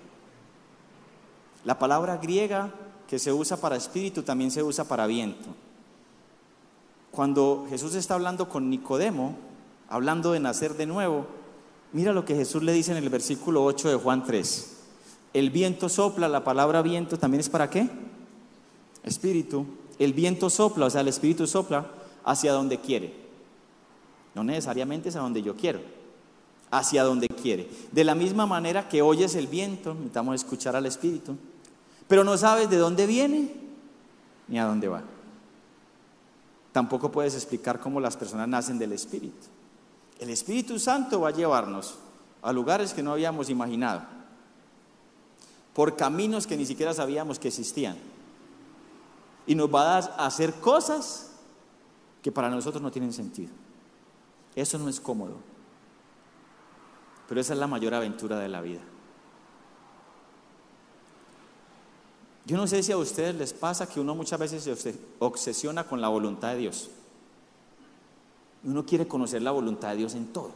La 1.64 1.79
palabra 1.79 2.16
griega 2.16 2.72
que 3.09 3.18
se 3.18 3.33
usa 3.33 3.57
para 3.57 3.77
espíritu 3.77 4.22
también 4.22 4.51
se 4.51 4.62
usa 4.62 4.85
para 4.85 5.07
viento. 5.07 5.48
Cuando 7.11 7.66
Jesús 7.68 7.94
está 7.94 8.14
hablando 8.14 8.48
con 8.48 8.70
Nicodemo, 8.70 9.37
hablando 9.88 10.33
de 10.33 10.40
nacer 10.40 10.77
de 10.77 10.87
nuevo, 10.87 11.27
mira 11.92 12.12
lo 12.12 12.24
que 12.24 12.37
Jesús 12.37 12.62
le 12.62 12.72
dice 12.72 12.92
en 12.92 12.98
el 12.98 13.09
versículo 13.09 13.64
8 13.64 13.90
de 13.90 13.96
Juan 13.96 14.24
3. 14.24 14.77
El 15.33 15.51
viento 15.51 15.88
sopla, 15.88 16.29
la 16.29 16.44
palabra 16.44 16.83
viento 16.83 17.18
también 17.18 17.40
es 17.40 17.48
para 17.48 17.70
qué? 17.70 17.88
Espíritu. 19.05 19.66
El 19.98 20.12
viento 20.12 20.48
sopla, 20.48 20.87
o 20.87 20.90
sea, 20.90 21.01
el 21.01 21.09
espíritu 21.09 21.46
sopla 21.46 21.87
hacia 22.24 22.53
donde 22.53 22.79
quiere. 22.79 23.12
No 24.35 24.44
necesariamente 24.44 25.09
es 25.09 25.16
a 25.16 25.20
donde 25.20 25.42
yo 25.42 25.57
quiero, 25.57 25.81
hacia 26.70 27.04
donde 27.04 27.28
quiere. 27.28 27.68
De 27.92 28.04
la 28.04 28.14
misma 28.14 28.46
manera 28.46 28.88
que 28.88 29.02
oyes 29.02 29.35
el 29.35 29.46
viento, 29.46 29.94
necesitamos 29.94 30.35
escuchar 30.37 30.76
al 30.76 30.87
espíritu, 30.87 31.37
pero 32.07 32.24
no 32.24 32.37
sabes 32.37 32.70
de 32.70 32.76
dónde 32.76 33.07
viene 33.07 33.52
ni 34.48 34.59
a 34.59 34.64
dónde 34.64 34.88
va. 34.88 35.02
Tampoco 36.72 37.11
puedes 37.11 37.35
explicar 37.35 37.81
cómo 37.81 38.00
las 38.00 38.16
personas 38.16 38.48
nacen 38.48 38.78
del 38.78 38.92
espíritu. 38.92 39.46
El 40.18 40.31
Espíritu 40.31 40.78
Santo 40.78 41.20
va 41.20 41.28
a 41.28 41.33
llevarnos 41.33 41.96
a 42.42 42.52
lugares 42.52 42.92
que 42.92 43.02
no 43.02 43.12
habíamos 43.12 43.50
imaginado, 43.50 44.02
por 45.74 45.96
caminos 45.96 46.46
que 46.46 46.57
ni 46.57 46.66
siquiera 46.66 46.92
sabíamos 46.92 47.38
que 47.38 47.48
existían. 47.48 47.96
Y 49.46 49.54
nos 49.54 49.72
va 49.72 49.96
a 49.98 50.26
hacer 50.26 50.54
cosas 50.54 51.31
que 52.22 52.33
para 52.33 52.50
nosotros 52.50 52.83
no 52.83 52.90
tienen 52.90 53.12
sentido. 53.12 53.50
Eso 54.57 54.76
no 54.78 54.88
es 54.88 54.98
cómodo. 55.00 55.37
Pero 57.28 57.40
esa 57.40 57.52
es 57.52 57.58
la 57.58 57.66
mayor 57.66 57.94
aventura 57.94 58.38
de 58.38 58.48
la 58.48 58.60
vida. 58.60 58.80
Yo 62.46 62.56
no 62.56 62.66
sé 62.66 62.82
si 62.82 62.92
a 62.92 62.96
ustedes 62.96 63.34
les 63.34 63.52
pasa 63.52 63.86
que 63.86 64.00
uno 64.00 64.14
muchas 64.14 64.40
veces 64.40 64.62
se 64.62 64.98
obsesiona 65.18 65.84
con 65.84 66.00
la 66.00 66.08
voluntad 66.08 66.52
de 66.52 66.60
Dios. 66.60 66.88
Uno 68.64 68.86
quiere 68.86 69.06
conocer 69.06 69.42
la 69.42 69.50
voluntad 69.50 69.90
de 69.90 69.96
Dios 69.96 70.14
en 70.14 70.28
todo. 70.28 70.52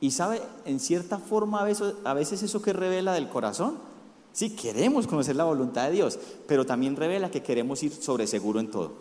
Y 0.00 0.12
sabe, 0.12 0.40
en 0.64 0.78
cierta 0.78 1.18
forma 1.18 1.60
a 1.60 2.14
veces, 2.14 2.42
eso 2.42 2.62
que 2.62 2.72
revela 2.72 3.12
del 3.12 3.28
corazón, 3.28 3.78
sí 4.32 4.50
queremos 4.50 5.08
conocer 5.08 5.34
la 5.34 5.44
voluntad 5.44 5.86
de 5.86 5.92
Dios, 5.92 6.18
pero 6.46 6.64
también 6.64 6.94
revela 6.94 7.30
que 7.30 7.42
queremos 7.42 7.82
ir 7.82 7.92
sobre 7.92 8.28
seguro 8.28 8.60
en 8.60 8.70
todo. 8.70 8.92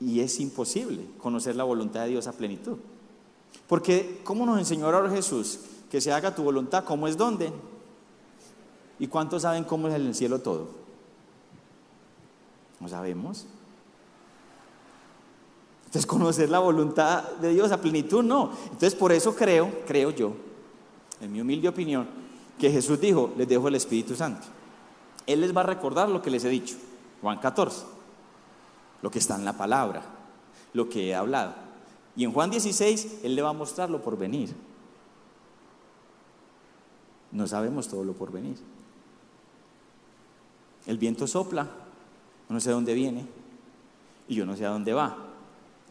Y 0.00 0.20
es 0.20 0.38
imposible 0.38 1.06
conocer 1.18 1.56
la 1.56 1.64
voluntad 1.64 2.02
de 2.04 2.10
Dios 2.10 2.28
a 2.28 2.32
plenitud. 2.32 2.78
Porque, 3.68 4.20
¿cómo 4.24 4.46
nos 4.46 4.58
enseñó 4.58 4.86
ahora 4.86 5.10
Jesús? 5.10 5.60
Que 5.90 6.00
se 6.00 6.12
haga 6.12 6.34
tu 6.34 6.42
voluntad, 6.42 6.84
¿cómo 6.84 7.08
es 7.08 7.16
dónde? 7.16 7.52
¿Y 8.98 9.08
cuántos 9.08 9.42
saben 9.42 9.64
cómo 9.64 9.88
es 9.88 9.94
en 9.94 10.06
el 10.06 10.14
cielo 10.14 10.40
todo? 10.40 10.68
No 12.80 12.88
sabemos. 12.88 13.46
Entonces, 15.86 16.06
conocer 16.06 16.50
la 16.50 16.58
voluntad 16.58 17.24
de 17.40 17.54
Dios 17.54 17.72
a 17.72 17.80
plenitud, 17.80 18.22
no. 18.22 18.52
Entonces, 18.64 18.94
por 18.94 19.12
eso 19.12 19.34
creo, 19.34 19.82
creo 19.86 20.10
yo, 20.10 20.32
en 21.20 21.32
mi 21.32 21.40
humilde 21.40 21.68
opinión, 21.68 22.06
que 22.58 22.70
Jesús 22.70 23.00
dijo, 23.00 23.32
les 23.36 23.48
dejo 23.48 23.68
el 23.68 23.74
Espíritu 23.74 24.14
Santo. 24.14 24.46
Él 25.26 25.40
les 25.40 25.56
va 25.56 25.62
a 25.62 25.64
recordar 25.64 26.08
lo 26.08 26.22
que 26.22 26.30
les 26.30 26.44
he 26.44 26.48
dicho, 26.48 26.76
Juan 27.20 27.38
14, 27.38 27.84
lo 29.02 29.10
que 29.10 29.18
está 29.18 29.34
en 29.36 29.44
la 29.44 29.54
palabra, 29.54 30.02
lo 30.72 30.88
que 30.88 31.08
he 31.08 31.14
hablado. 31.14 31.65
Y 32.16 32.24
en 32.24 32.32
Juan 32.32 32.50
16, 32.50 33.20
Él 33.22 33.36
le 33.36 33.42
va 33.42 33.50
a 33.50 33.52
mostrar 33.52 33.90
lo 33.90 34.02
por 34.02 34.16
venir. 34.16 34.54
No 37.32 37.46
sabemos 37.46 37.88
todo 37.88 38.04
lo 38.04 38.14
por 38.14 38.32
venir. 38.32 38.56
El 40.86 40.98
viento 40.98 41.26
sopla, 41.26 41.68
no 42.48 42.60
sé 42.60 42.70
dónde 42.70 42.94
viene 42.94 43.26
y 44.28 44.34
yo 44.34 44.46
no 44.46 44.56
sé 44.56 44.64
a 44.64 44.70
dónde 44.70 44.92
va. 44.92 45.16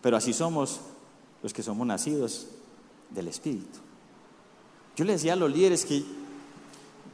Pero 0.01 0.17
así 0.17 0.33
somos 0.33 0.79
los 1.43 1.53
que 1.53 1.61
somos 1.61 1.85
nacidos 1.85 2.47
del 3.11 3.27
Espíritu. 3.27 3.79
Yo 4.95 5.05
le 5.05 5.13
decía 5.13 5.33
a 5.33 5.35
los 5.35 5.51
líderes 5.51 5.85
que 5.85 6.03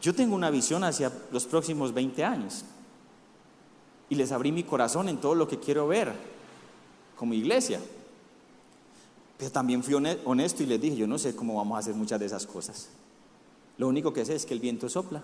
yo 0.02 0.15
tengo 0.15 0.36
una 0.36 0.50
visión 0.50 0.84
hacia 0.84 1.12
los 1.32 1.45
próximos 1.45 1.93
20 1.93 2.24
años 2.24 2.63
y 4.10 4.15
les 4.15 4.32
abrí 4.32 4.52
mi 4.52 4.63
corazón 4.63 5.10
en 5.10 5.17
todo 5.17 5.36
lo 5.36 5.47
que 5.47 5.60
quiero 5.60 5.88
ver 5.88 6.13
como 7.15 7.34
iglesia. 7.34 7.80
Pero 9.41 9.51
también 9.51 9.82
fui 9.82 9.95
honesto 9.95 10.62
y 10.62 10.67
les 10.67 10.80
dije, 10.80 10.97
yo 10.97 11.08
no 11.08 11.17
sé 11.17 11.36
cómo 11.36 11.56
vamos 11.56 11.75
a 11.75 11.80
hacer 11.80 11.95
muchas 11.95 12.19
de 12.19 12.27
esas 12.27 12.45
cosas. 12.45 12.89
Lo 13.80 13.88
único 13.88 14.13
que 14.13 14.23
sé 14.23 14.36
es 14.36 14.45
que 14.45 14.54
el 14.54 14.60
viento 14.60 14.88
sopla. 14.88 15.23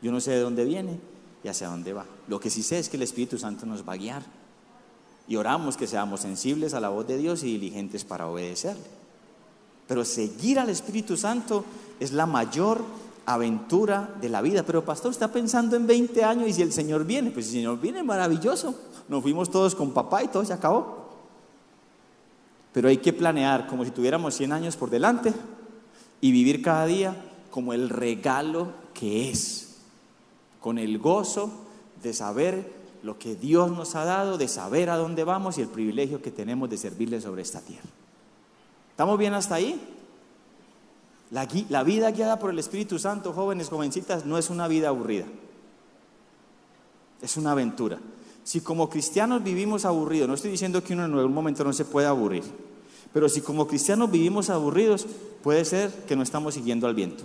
Yo 0.00 0.12
no 0.12 0.20
sé 0.20 0.30
de 0.30 0.40
dónde 0.40 0.64
viene, 0.64 1.00
y 1.42 1.48
hacia 1.48 1.66
dónde 1.66 1.92
va. 1.92 2.06
Lo 2.28 2.38
que 2.38 2.48
sí 2.48 2.62
sé 2.62 2.78
es 2.78 2.88
que 2.88 2.96
el 2.96 3.02
Espíritu 3.02 3.36
Santo 3.36 3.66
nos 3.66 3.82
va 3.82 3.94
a 3.94 3.96
guiar. 3.96 4.22
Y 5.26 5.34
oramos 5.34 5.76
que 5.76 5.88
seamos 5.88 6.20
sensibles 6.20 6.74
a 6.74 6.80
la 6.80 6.90
voz 6.90 7.08
de 7.08 7.18
Dios 7.18 7.42
y 7.42 7.46
diligentes 7.46 8.04
para 8.04 8.28
obedecerle. 8.28 8.86
Pero 9.88 10.04
seguir 10.04 10.60
al 10.60 10.70
Espíritu 10.70 11.16
Santo 11.16 11.64
es 11.98 12.12
la 12.12 12.26
mayor 12.26 12.84
aventura 13.26 14.14
de 14.20 14.28
la 14.28 14.42
vida. 14.42 14.62
Pero 14.62 14.84
pastor, 14.84 15.10
está 15.10 15.32
pensando 15.32 15.74
en 15.74 15.88
20 15.88 16.22
años 16.22 16.48
y 16.48 16.52
si 16.52 16.62
el 16.62 16.72
Señor 16.72 17.04
viene, 17.04 17.32
pues 17.32 17.46
si 17.46 17.56
el 17.56 17.62
Señor 17.62 17.80
viene, 17.80 18.04
maravilloso. 18.04 18.76
Nos 19.08 19.24
fuimos 19.24 19.50
todos 19.50 19.74
con 19.74 19.92
papá 19.92 20.22
y 20.22 20.28
todo 20.28 20.44
se 20.44 20.52
acabó. 20.52 20.97
Pero 22.78 22.90
hay 22.90 22.98
que 22.98 23.12
planear 23.12 23.66
como 23.66 23.84
si 23.84 23.90
tuviéramos 23.90 24.36
100 24.36 24.52
años 24.52 24.76
por 24.76 24.88
delante 24.88 25.34
y 26.20 26.30
vivir 26.30 26.62
cada 26.62 26.86
día 26.86 27.12
como 27.50 27.72
el 27.72 27.88
regalo 27.88 28.68
que 28.94 29.30
es 29.30 29.78
con 30.60 30.78
el 30.78 31.00
gozo 31.00 31.50
de 32.04 32.14
saber 32.14 32.72
lo 33.02 33.18
que 33.18 33.34
Dios 33.34 33.72
nos 33.72 33.96
ha 33.96 34.04
dado, 34.04 34.38
de 34.38 34.46
saber 34.46 34.90
a 34.90 34.96
dónde 34.96 35.24
vamos 35.24 35.58
y 35.58 35.62
el 35.62 35.66
privilegio 35.66 36.22
que 36.22 36.30
tenemos 36.30 36.70
de 36.70 36.78
servirle 36.78 37.20
sobre 37.20 37.42
esta 37.42 37.60
tierra. 37.60 37.88
¿Estamos 38.92 39.18
bien 39.18 39.34
hasta 39.34 39.56
ahí? 39.56 39.80
La, 41.32 41.48
la, 41.70 41.82
vida 41.82 42.12
guiada 42.12 42.38
por 42.38 42.50
el 42.50 42.60
Espíritu 42.60 43.00
Santo, 43.00 43.32
jóvenes, 43.32 43.70
jovencitas, 43.70 44.24
no 44.24 44.38
es 44.38 44.50
una 44.50 44.68
vida 44.68 44.90
aburrida. 44.90 45.26
Es 47.22 47.36
una 47.36 47.50
aventura. 47.50 47.98
Si 48.44 48.60
como 48.60 48.88
cristianos 48.88 49.42
vivimos 49.42 49.84
aburridos, 49.84 50.28
no 50.28 50.34
estoy 50.34 50.52
diciendo 50.52 50.84
que 50.84 50.92
uno 50.92 51.06
en 51.06 51.14
algún 51.14 51.34
momento 51.34 51.64
no 51.64 51.72
se 51.72 51.84
pueda 51.84 52.10
aburrir, 52.10 52.44
pero 53.12 53.28
si 53.28 53.40
como 53.40 53.66
cristianos 53.66 54.10
vivimos 54.10 54.50
aburridos, 54.50 55.06
puede 55.42 55.64
ser 55.64 55.90
que 56.06 56.16
no 56.16 56.22
estamos 56.22 56.54
siguiendo 56.54 56.86
al 56.86 56.94
viento. 56.94 57.24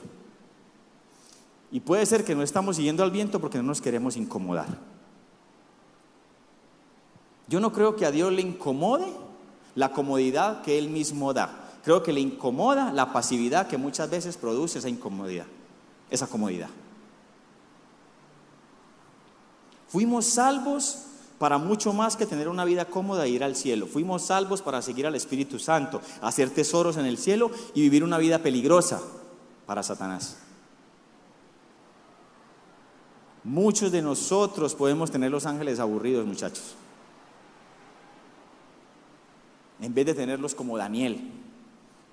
Y 1.71 1.79
puede 1.79 2.05
ser 2.05 2.23
que 2.23 2.35
no 2.35 2.43
estamos 2.43 2.75
siguiendo 2.75 3.03
al 3.03 3.11
viento 3.11 3.39
porque 3.41 3.57
no 3.57 3.63
nos 3.63 3.81
queremos 3.81 4.15
incomodar. 4.15 4.67
Yo 7.47 7.59
no 7.59 7.73
creo 7.73 7.95
que 7.95 8.05
a 8.05 8.11
Dios 8.11 8.31
le 8.31 8.41
incomode 8.41 9.05
la 9.75 9.91
comodidad 9.91 10.61
que 10.61 10.77
Él 10.77 10.89
mismo 10.89 11.33
da. 11.33 11.71
Creo 11.83 12.01
que 12.01 12.13
le 12.13 12.21
incomoda 12.21 12.93
la 12.93 13.11
pasividad 13.11 13.67
que 13.67 13.77
muchas 13.77 14.09
veces 14.09 14.37
produce 14.37 14.79
esa 14.79 14.89
incomodidad, 14.89 15.45
esa 16.09 16.27
comodidad. 16.27 16.69
Fuimos 19.89 20.25
salvos 20.25 21.05
para 21.43 21.57
mucho 21.57 21.91
más 21.91 22.15
que 22.15 22.25
tener 22.25 22.47
una 22.47 22.63
vida 22.63 22.85
cómoda 22.85 23.25
e 23.25 23.29
ir 23.31 23.43
al 23.43 23.57
cielo. 23.57 23.85
Fuimos 23.85 24.21
salvos 24.21 24.61
para 24.61 24.81
seguir 24.81 25.05
al 25.05 25.15
Espíritu 25.15 25.59
Santo, 25.59 25.99
hacer 26.21 26.49
tesoros 26.49 26.95
en 26.95 27.05
el 27.05 27.17
cielo 27.17 27.51
y 27.73 27.81
vivir 27.81 28.05
una 28.05 28.17
vida 28.17 28.39
peligrosa 28.39 29.01
para 29.65 29.83
Satanás. 29.83 30.37
Muchos 33.43 33.91
de 33.91 34.01
nosotros 34.01 34.73
podemos 34.73 35.11
tener 35.11 35.31
los 35.31 35.45
ángeles 35.45 35.81
aburridos, 35.81 36.25
muchachos. 36.25 36.75
En 39.81 39.93
vez 39.93 40.05
de 40.05 40.13
tenerlos 40.13 40.55
como 40.55 40.77
Daniel, 40.77 41.29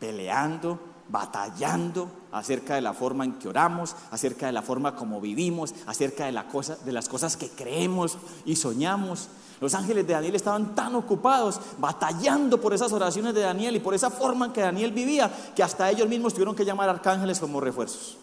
peleando, 0.00 0.80
batallando 1.10 2.08
acerca 2.32 2.74
de 2.74 2.80
la 2.80 2.94
forma 2.94 3.24
en 3.24 3.34
que 3.34 3.48
oramos, 3.48 3.96
acerca 4.10 4.46
de 4.46 4.52
la 4.52 4.62
forma 4.62 4.94
como 4.94 5.20
vivimos, 5.20 5.74
acerca 5.86 6.26
de, 6.26 6.32
de 6.84 6.92
las 6.92 7.08
cosas 7.08 7.36
que 7.36 7.48
creemos 7.48 8.18
y 8.44 8.56
soñamos. 8.56 9.28
Los 9.60 9.74
ángeles 9.74 10.06
de 10.06 10.14
Daniel 10.14 10.36
estaban 10.36 10.74
tan 10.74 10.94
ocupados 10.94 11.60
batallando 11.78 12.60
por 12.60 12.72
esas 12.72 12.92
oraciones 12.92 13.34
de 13.34 13.40
Daniel 13.40 13.76
y 13.76 13.80
por 13.80 13.94
esa 13.94 14.10
forma 14.10 14.46
en 14.46 14.52
que 14.52 14.60
Daniel 14.60 14.92
vivía, 14.92 15.30
que 15.54 15.62
hasta 15.62 15.90
ellos 15.90 16.08
mismos 16.08 16.32
tuvieron 16.32 16.54
que 16.54 16.64
llamar 16.64 16.88
arcángeles 16.88 17.38
como 17.40 17.60
refuerzos. 17.60 18.16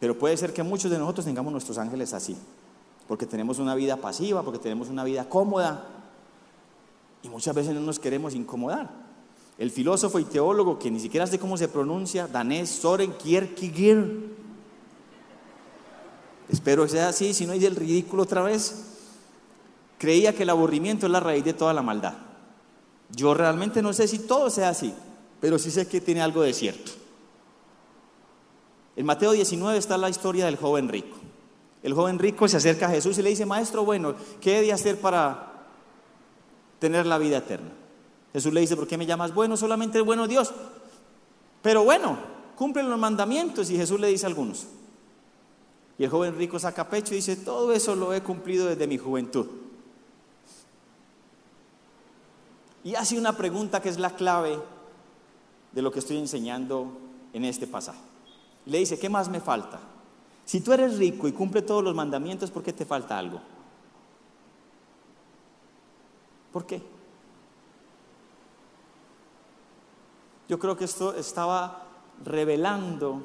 Pero 0.00 0.18
puede 0.18 0.36
ser 0.36 0.52
que 0.52 0.62
muchos 0.62 0.90
de 0.90 0.98
nosotros 0.98 1.26
tengamos 1.26 1.52
nuestros 1.52 1.78
ángeles 1.78 2.12
así, 2.12 2.36
porque 3.06 3.26
tenemos 3.26 3.58
una 3.58 3.74
vida 3.74 3.96
pasiva, 3.96 4.42
porque 4.42 4.58
tenemos 4.58 4.88
una 4.88 5.04
vida 5.04 5.28
cómoda 5.28 5.84
y 7.22 7.28
muchas 7.28 7.54
veces 7.54 7.74
no 7.74 7.80
nos 7.80 7.98
queremos 7.98 8.34
incomodar. 8.34 9.07
El 9.58 9.72
filósofo 9.72 10.20
y 10.20 10.24
teólogo, 10.24 10.78
que 10.78 10.90
ni 10.90 11.00
siquiera 11.00 11.26
sé 11.26 11.38
cómo 11.38 11.56
se 11.56 11.66
pronuncia, 11.66 12.28
danés 12.28 12.70
Soren 12.70 13.12
Kierkegaard, 13.12 14.06
espero 16.48 16.84
que 16.84 16.90
sea 16.90 17.08
así, 17.08 17.34
si 17.34 17.44
no 17.44 17.54
hice 17.54 17.66
el 17.66 17.74
ridículo 17.74 18.22
otra 18.22 18.42
vez, 18.42 18.84
creía 19.98 20.32
que 20.32 20.44
el 20.44 20.50
aburrimiento 20.50 21.06
es 21.06 21.12
la 21.12 21.18
raíz 21.18 21.44
de 21.44 21.54
toda 21.54 21.74
la 21.74 21.82
maldad. 21.82 22.14
Yo 23.10 23.34
realmente 23.34 23.82
no 23.82 23.92
sé 23.92 24.06
si 24.06 24.20
todo 24.20 24.48
sea 24.48 24.68
así, 24.68 24.94
pero 25.40 25.58
sí 25.58 25.72
sé 25.72 25.88
que 25.88 26.00
tiene 26.00 26.22
algo 26.22 26.42
de 26.42 26.52
cierto. 26.54 26.92
En 28.94 29.06
Mateo 29.06 29.32
19 29.32 29.76
está 29.76 29.98
la 29.98 30.08
historia 30.08 30.46
del 30.46 30.56
joven 30.56 30.88
rico. 30.88 31.16
El 31.82 31.94
joven 31.94 32.18
rico 32.18 32.46
se 32.46 32.56
acerca 32.56 32.86
a 32.86 32.90
Jesús 32.90 33.18
y 33.18 33.22
le 33.22 33.30
dice, 33.30 33.46
maestro, 33.46 33.84
bueno, 33.84 34.14
¿qué 34.40 34.58
he 34.58 34.62
de 34.62 34.72
hacer 34.72 35.00
para 35.00 35.66
tener 36.78 37.06
la 37.06 37.18
vida 37.18 37.38
eterna? 37.38 37.70
Jesús 38.32 38.52
le 38.52 38.60
dice, 38.60 38.76
¿por 38.76 38.86
qué 38.86 38.98
me 38.98 39.06
llamas 39.06 39.34
bueno? 39.34 39.56
Solamente 39.56 39.98
es 39.98 40.04
bueno 40.04 40.28
Dios. 40.28 40.52
Pero 41.62 41.84
bueno, 41.84 42.18
cumplen 42.56 42.88
los 42.88 42.98
mandamientos 42.98 43.70
y 43.70 43.76
Jesús 43.76 43.98
le 44.00 44.08
dice 44.08 44.26
algunos. 44.26 44.66
Y 45.98 46.04
el 46.04 46.10
joven 46.10 46.36
rico 46.36 46.58
saca 46.58 46.88
pecho 46.88 47.12
y 47.12 47.16
dice, 47.16 47.36
todo 47.36 47.72
eso 47.72 47.96
lo 47.96 48.14
he 48.14 48.22
cumplido 48.22 48.66
desde 48.66 48.86
mi 48.86 48.98
juventud. 48.98 49.46
Y 52.84 52.94
hace 52.94 53.18
una 53.18 53.36
pregunta 53.36 53.82
que 53.82 53.88
es 53.88 53.98
la 53.98 54.14
clave 54.14 54.58
de 55.72 55.82
lo 55.82 55.90
que 55.90 55.98
estoy 55.98 56.18
enseñando 56.18 56.98
en 57.32 57.44
este 57.44 57.66
pasaje. 57.66 57.98
Le 58.66 58.78
dice, 58.78 58.98
¿qué 58.98 59.08
más 59.08 59.28
me 59.28 59.40
falta? 59.40 59.80
Si 60.44 60.60
tú 60.60 60.72
eres 60.72 60.98
rico 60.98 61.26
y 61.28 61.32
cumple 61.32 61.62
todos 61.62 61.82
los 61.82 61.94
mandamientos, 61.94 62.50
¿por 62.50 62.62
qué 62.62 62.72
te 62.72 62.86
falta 62.86 63.18
algo? 63.18 63.40
¿Por 66.52 66.64
qué? 66.64 66.82
Yo 70.48 70.58
creo 70.58 70.76
que 70.76 70.86
esto 70.86 71.14
estaba 71.14 71.84
revelando 72.24 73.22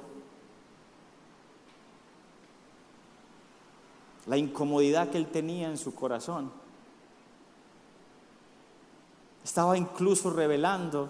la 4.28 4.38
incomodidad 4.38 5.10
que 5.10 5.18
él 5.18 5.28
tenía 5.28 5.70
en 5.70 5.78
su 5.78 5.96
corazón. 5.96 6.52
Estaba 9.44 9.78
incluso 9.78 10.32
revelando 10.32 11.10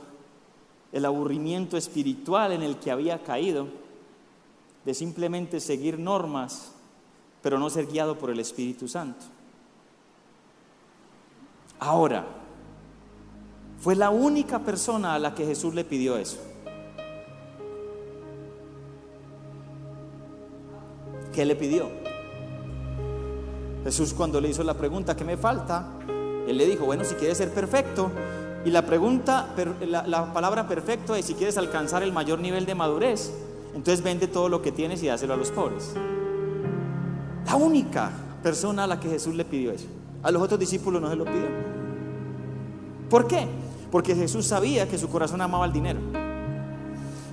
el 0.92 1.06
aburrimiento 1.06 1.78
espiritual 1.78 2.52
en 2.52 2.62
el 2.62 2.78
que 2.78 2.92
había 2.92 3.24
caído 3.24 3.68
de 4.86 4.94
simplemente 4.94 5.60
seguir 5.60 5.98
normas, 5.98 6.74
pero 7.42 7.58
no 7.58 7.70
ser 7.70 7.88
guiado 7.88 8.18
por 8.18 8.30
el 8.30 8.40
Espíritu 8.40 8.88
Santo. 8.88 9.26
Ahora, 11.80 12.43
fue 13.84 13.98
la 13.98 14.12
única 14.12 14.60
persona 14.60 15.14
a 15.14 15.20
la 15.20 15.36
que 15.36 15.46
Jesús 15.46 15.76
le 15.76 15.84
pidió 15.84 16.16
eso. 16.16 16.38
¿Qué 21.34 21.44
le 21.44 21.54
pidió? 21.58 21.90
Jesús 23.84 24.14
cuando 24.14 24.40
le 24.40 24.48
hizo 24.48 24.64
la 24.64 24.76
pregunta, 24.76 25.18
¿qué 25.18 25.26
me 25.26 25.36
falta? 25.36 25.86
Él 26.48 26.58
le 26.58 26.66
dijo, 26.66 26.86
bueno, 26.86 27.04
si 27.04 27.16
quieres 27.16 27.38
ser 27.38 27.52
perfecto, 27.52 28.10
y 28.64 28.70
la 28.70 28.86
pregunta, 28.86 29.54
la, 29.86 30.34
palabra 30.34 30.66
perfecto 30.66 31.14
es 31.14 31.26
si 31.26 31.34
quieres 31.34 31.58
alcanzar 31.58 32.04
el 32.04 32.14
mayor 32.14 32.40
nivel 32.40 32.66
de 32.66 32.76
madurez, 32.76 33.34
entonces 33.76 34.02
vende 34.02 34.28
todo 34.28 34.48
lo 34.48 34.62
que 34.62 34.72
tienes 34.72 35.04
y 35.04 35.08
dáselo 35.08 35.34
a 35.34 35.38
los 35.38 35.52
pobres. 35.52 35.94
La 37.46 37.58
única 37.58 38.12
persona 38.42 38.86
a 38.86 38.88
la 38.88 39.02
que 39.02 39.10
Jesús 39.10 39.36
le 39.36 39.44
pidió 39.44 39.74
eso. 39.74 39.88
A 40.22 40.32
los 40.32 40.42
otros 40.42 40.58
discípulos 40.58 41.02
no 41.02 41.10
se 41.10 41.18
lo 41.18 41.26
pidió. 41.26 41.50
¿Por 43.10 43.28
qué? 43.28 43.46
Porque 43.94 44.16
Jesús 44.16 44.48
sabía 44.48 44.90
que 44.90 44.98
su 44.98 45.08
corazón 45.08 45.40
amaba 45.40 45.68
el 45.68 45.72
dinero. 45.72 46.00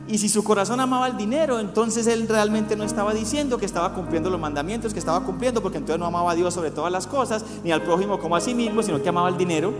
Y 0.07 0.19
si 0.19 0.29
su 0.29 0.45
corazón 0.45 0.79
amaba 0.79 1.07
el 1.07 1.17
dinero, 1.17 1.59
entonces 1.59 2.07
él 2.07 2.29
realmente 2.29 2.77
no 2.77 2.85
estaba 2.85 3.15
diciendo 3.15 3.57
que 3.57 3.65
estaba 3.65 3.95
cumpliendo 3.95 4.29
los 4.29 4.39
mandamientos, 4.39 4.93
que 4.93 4.99
estaba 4.99 5.25
cumpliendo, 5.25 5.63
porque 5.63 5.79
entonces 5.79 5.99
no 5.99 6.05
amaba 6.05 6.33
a 6.33 6.35
Dios 6.35 6.53
sobre 6.53 6.71
todas 6.71 6.93
las 6.93 7.07
cosas, 7.07 7.47
ni 7.65 7.73
al 7.73 7.81
prójimo 7.81 8.19
como 8.19 8.37
a 8.37 8.43
sí 8.43 8.53
mismo, 8.53 8.83
sino 8.83 9.03
que 9.03 9.09
amaba 9.09 9.31
el 9.31 9.39
dinero 9.39 9.73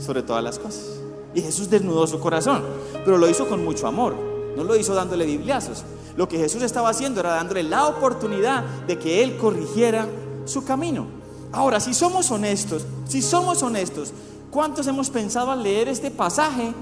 sobre 0.00 0.24
todas 0.24 0.42
las 0.42 0.58
cosas. 0.58 1.00
Y 1.32 1.42
Jesús 1.42 1.70
desnudó 1.70 2.08
su 2.08 2.18
corazón, 2.18 2.64
pero 3.04 3.16
lo 3.16 3.28
hizo 3.28 3.48
con 3.48 3.62
mucho 3.62 3.86
amor, 3.86 4.16
no 4.56 4.64
lo 4.64 4.74
hizo 4.74 4.96
dándole 4.96 5.24
bibliazos. 5.26 5.84
Lo 6.16 6.26
que 6.26 6.38
Jesús 6.38 6.64
estaba 6.64 6.88
haciendo 6.88 7.20
era 7.20 7.34
dándole 7.34 7.62
la 7.62 7.86
oportunidad 7.86 8.64
de 8.88 8.98
que 8.98 9.22
Él 9.22 9.36
corrigiera 9.36 10.08
su 10.44 10.64
camino. 10.64 11.06
Ahora, 11.52 11.78
si 11.78 11.94
somos 11.94 12.32
honestos, 12.32 12.84
si 13.06 13.22
somos 13.22 13.62
honestos, 13.62 14.12
¿cuántos 14.50 14.86
hemos 14.86 15.10
pensado 15.10 15.50
al 15.50 15.62
leer 15.62 15.88
este 15.88 16.10
pasaje 16.10 16.72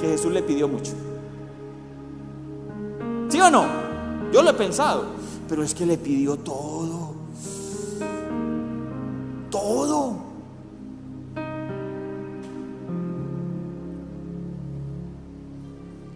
que 0.00 0.06
Jesús 0.08 0.32
le 0.32 0.42
pidió 0.42 0.68
mucho? 0.68 0.92
¿Sí 3.28 3.40
o 3.40 3.50
no? 3.50 3.64
Yo 4.32 4.42
lo 4.42 4.50
he 4.50 4.54
pensado, 4.54 5.04
pero 5.48 5.62
es 5.62 5.74
que 5.74 5.86
le 5.86 5.98
pidió 5.98 6.36
todo. 6.36 7.14
Todo. 9.50 10.16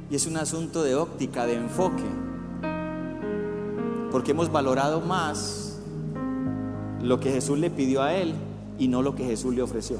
Y 0.09 0.14
es 0.14 0.27
un 0.27 0.37
asunto 0.37 0.83
de 0.83 0.95
óptica, 0.95 1.47
de 1.47 1.55
enfoque. 1.55 2.05
Porque 4.11 4.31
hemos 4.31 4.51
valorado 4.51 5.01
más 5.01 5.79
lo 7.03 7.21
que 7.21 7.31
Jesús 7.31 7.59
le 7.59 7.71
pidió 7.71 8.03
a 8.03 8.14
él 8.14 8.35
y 8.79 8.89
no 8.89 9.03
lo 9.03 9.15
que 9.15 9.25
Jesús 9.25 9.55
le 9.55 9.62
ofreció. 9.62 9.99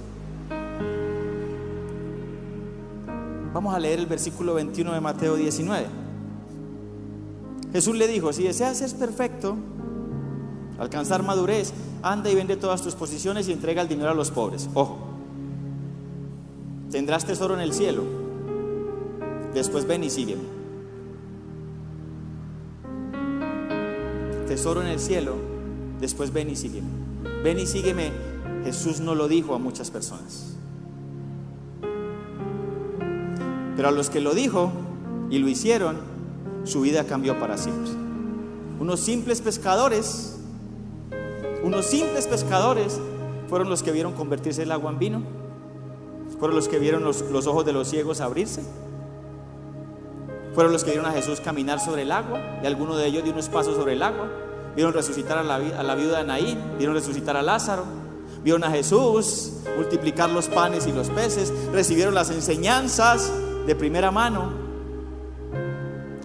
Vamos 3.53 3.75
a 3.75 3.79
leer 3.79 3.99
el 3.99 4.07
versículo 4.07 4.55
21 4.55 4.93
de 4.93 5.01
Mateo 5.01 5.35
19. 5.37 5.87
Jesús 7.73 7.97
le 7.97 8.07
dijo, 8.07 8.33
si 8.33 8.43
deseas 8.43 8.77
ser 8.79 8.95
perfecto, 8.97 9.57
alcanzar 10.79 11.23
madurez, 11.23 11.73
anda 12.03 12.31
y 12.31 12.35
vende 12.35 12.57
todas 12.57 12.83
tus 12.83 12.95
posiciones 12.95 13.49
y 13.49 13.53
entrega 13.53 13.83
el 13.83 13.89
dinero 13.89 14.11
a 14.11 14.15
los 14.15 14.31
pobres. 14.31 14.69
Ojo, 14.75 14.99
tendrás 16.91 17.25
tesoro 17.25 17.55
en 17.55 17.61
el 17.61 17.73
cielo. 17.73 18.03
Después 19.55 19.87
ven 19.87 20.05
y 20.05 20.11
sígueme. 20.11 20.43
Tesoro 24.47 24.83
en 24.83 24.89
el 24.89 25.01
cielo, 25.01 25.35
después 26.01 26.33
ven 26.33 26.51
y 26.51 26.57
sígueme. 26.57 26.89
Ven 27.43 27.59
y 27.59 27.67
sígueme. 27.67 28.13
Jesús 28.67 28.99
no 28.99 29.15
lo 29.15 29.29
dijo 29.29 29.55
a 29.55 29.59
muchas 29.59 29.93
personas. 29.93 30.57
Pero 33.77 33.89
a 33.89 33.93
los 33.93 34.11
que 34.11 34.21
lo 34.21 34.35
dijo 34.35 34.73
y 35.31 35.39
lo 35.39 35.47
hicieron, 35.47 35.99
su 36.65 36.81
vida 36.81 37.05
cambió 37.05 37.39
para 37.39 37.59
siempre. 37.59 37.93
Unos 38.81 38.99
simples 38.99 39.41
pescadores, 39.41 40.41
unos 41.63 41.87
simples 41.87 42.27
pescadores 42.27 42.99
fueron 43.49 43.69
los 43.69 43.85
que 43.85 43.93
vieron 43.93 44.15
convertirse 44.15 44.65
el 44.65 44.73
agua 44.73 44.91
en 44.91 44.99
vino, 44.99 45.23
fueron 46.41 46.57
los 46.57 46.67
que 46.67 46.81
vieron 46.81 47.05
los, 47.05 47.23
ojos 47.47 47.65
de 47.65 47.73
los 47.73 47.87
ciegos 47.87 48.21
abrirse, 48.21 48.65
fueron 50.55 50.73
los 50.73 50.83
que 50.83 50.91
vieron 50.91 51.09
a 51.09 51.13
Jesús 51.13 51.41
caminar 51.41 51.79
sobre 51.79 52.03
el 52.03 52.11
agua 52.11 52.41
y 52.65 52.67
alguno 52.67 52.97
de 52.97 53.07
ellos 53.07 53.23
dio 53.23 53.33
unos 53.33 53.49
pasos 53.49 53.77
sobre 53.77 53.93
el 53.93 54.03
agua, 54.03 54.29
vieron 54.75 54.93
resucitar 54.93 55.39
a 55.39 55.45
la, 55.45 55.61
la 55.61 55.95
viuda 55.95 56.19
de 56.19 56.25
Naín, 56.25 56.59
vieron 56.79 56.97
resucitar 56.97 57.37
a 57.37 57.43
Lázaro, 57.43 57.85
vieron 58.47 58.63
a 58.63 58.71
Jesús 58.71 59.55
multiplicar 59.77 60.31
los 60.31 60.47
panes 60.47 60.87
y 60.87 60.93
los 60.93 61.11
peces, 61.11 61.53
recibieron 61.73 62.15
las 62.15 62.31
enseñanzas 62.31 63.33
de 63.67 63.75
primera 63.75 64.13
mano 64.13 64.67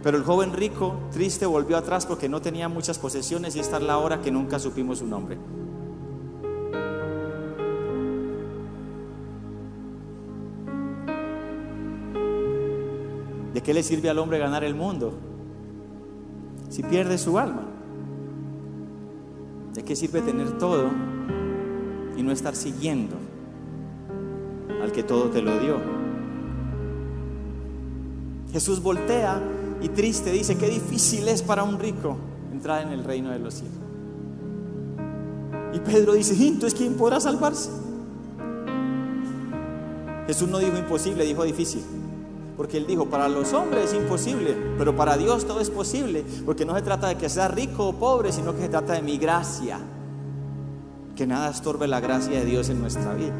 pero 0.04 0.18
el 0.18 0.24
joven 0.24 0.54
rico, 0.54 1.00
triste, 1.12 1.48
volvió 1.48 1.78
atrás 1.78 2.06
porque 2.06 2.30
no 2.30 2.40
tenía 2.40 2.70
muchas 2.70 3.00
posesiones 3.00 3.56
y 3.56 3.60
esta 3.60 3.78
es 3.78 3.84
la 3.84 3.98
hora 3.98 4.22
que 4.22 4.30
nunca 4.30 4.60
supimos 4.60 5.00
su 5.00 5.08
nombre. 5.08 5.40
¿De 13.52 13.62
qué 13.64 13.74
le 13.74 13.82
sirve 13.82 14.12
al 14.12 14.20
hombre 14.20 14.38
ganar 14.38 14.64
el 14.64 14.76
mundo 14.76 15.14
si 16.70 16.84
pierde 16.84 17.18
su 17.18 17.40
alma? 17.40 17.64
¿De 19.74 19.84
qué 19.84 19.96
sirve 19.96 20.22
tener 20.22 20.60
todo 20.60 21.11
y 22.22 22.24
no 22.24 22.32
estar 22.32 22.56
siguiendo 22.56 23.18
al 24.82 24.92
que 24.92 25.04
todo 25.04 25.30
te 25.30 25.42
lo 25.42 25.60
dio? 25.60 25.78
Jesús 28.54 28.82
voltea 28.82 29.42
y 29.82 29.90
triste 29.90 30.32
dice, 30.32 30.58
qué 30.58 30.70
difícil 30.70 31.28
es 31.28 31.42
para 31.42 31.64
un 31.64 31.80
rico 31.80 32.18
entrar 32.52 32.84
en 32.84 32.90
el 32.94 33.04
reino 33.04 33.32
de 33.32 33.40
los 33.40 33.56
cielos. 33.56 33.78
Y 35.74 35.80
Pedro 35.80 36.14
dice, 36.14 36.36
entonces 36.46 36.78
¿quién 36.78 36.96
podrá 36.96 37.20
salvarse? 37.20 37.70
Jesús 40.28 40.48
no 40.48 40.60
dijo 40.60 40.78
imposible, 40.78 41.26
dijo 41.26 41.44
difícil. 41.44 41.82
Porque 42.58 42.78
él 42.78 42.86
dijo, 42.86 43.06
para 43.06 43.28
los 43.28 43.54
hombres 43.54 43.92
es 43.92 43.94
imposible, 43.96 44.56
pero 44.78 44.96
para 44.96 45.18
Dios 45.18 45.46
todo 45.46 45.62
es 45.62 45.70
posible. 45.70 46.24
Porque 46.46 46.66
no 46.66 46.76
se 46.76 46.82
trata 46.82 47.08
de 47.08 47.16
que 47.16 47.30
sea 47.30 47.48
rico 47.48 47.88
o 47.88 47.94
pobre, 47.94 48.32
sino 48.32 48.54
que 48.54 48.62
se 48.62 48.70
trata 48.70 48.94
de 48.94 49.02
mi 49.02 49.18
gracia, 49.18 49.80
que 51.16 51.28
nada 51.28 51.50
estorbe 51.50 51.88
la 51.88 52.00
gracia 52.00 52.40
de 52.40 52.46
Dios 52.46 52.70
en 52.70 52.82
nuestra 52.82 53.14
vida. 53.14 53.34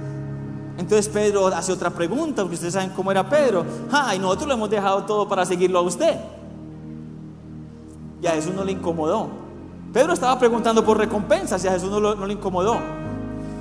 Entonces 0.78 1.10
Pedro 1.10 1.48
hace 1.48 1.72
otra 1.72 1.90
pregunta, 1.90 2.42
porque 2.42 2.56
ustedes 2.56 2.74
saben 2.74 2.90
cómo 2.90 3.12
era 3.12 3.28
Pedro. 3.30 3.66
Ah, 3.92 4.16
y 4.16 4.20
nosotros 4.20 4.48
lo 4.48 4.54
hemos 4.56 4.70
dejado 4.70 5.04
todo 5.04 5.28
para 5.28 5.46
seguirlo 5.46 5.80
a 5.80 5.82
usted. 5.82 6.16
Y 8.22 8.28
a 8.28 8.32
Jesús 8.32 8.54
no 8.54 8.64
le 8.64 8.72
incomodó. 8.72 9.30
Pedro 9.94 10.14
estaba 10.14 10.40
preguntando 10.40 10.84
por 10.86 10.98
recompensas 10.98 11.64
y 11.64 11.68
a 11.68 11.72
Jesús 11.72 11.90
no, 11.90 12.00
no 12.00 12.26
le 12.26 12.34
incomodó. 12.34 12.78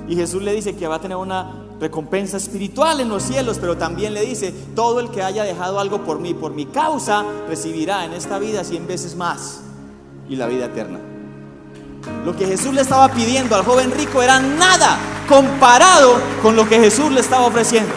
Y 0.07 0.15
Jesús 0.15 0.41
le 0.41 0.53
dice 0.53 0.75
que 0.75 0.87
va 0.87 0.95
a 0.95 0.99
tener 0.99 1.17
una 1.17 1.61
recompensa 1.79 2.37
espiritual 2.37 2.99
en 2.99 3.09
los 3.09 3.23
cielos, 3.23 3.57
pero 3.59 3.75
también 3.75 4.13
le 4.13 4.21
dice, 4.21 4.53
todo 4.75 4.99
el 4.99 5.09
que 5.09 5.23
haya 5.23 5.43
dejado 5.43 5.79
algo 5.79 6.03
por 6.03 6.19
mí, 6.19 6.33
por 6.33 6.53
mi 6.53 6.67
causa, 6.67 7.25
recibirá 7.47 8.05
en 8.05 8.13
esta 8.13 8.37
vida 8.39 8.63
cien 8.63 8.87
veces 8.87 9.15
más 9.15 9.61
y 10.29 10.35
la 10.35 10.47
vida 10.47 10.65
eterna. 10.65 11.10
Lo 12.25 12.35
que 12.35 12.45
Jesús 12.45 12.73
le 12.73 12.81
estaba 12.81 13.09
pidiendo 13.09 13.55
al 13.55 13.63
joven 13.63 13.91
rico 13.91 14.21
era 14.21 14.39
nada 14.39 14.97
comparado 15.27 16.15
con 16.41 16.55
lo 16.55 16.67
que 16.67 16.79
Jesús 16.79 17.11
le 17.11 17.21
estaba 17.21 17.45
ofreciendo. 17.45 17.91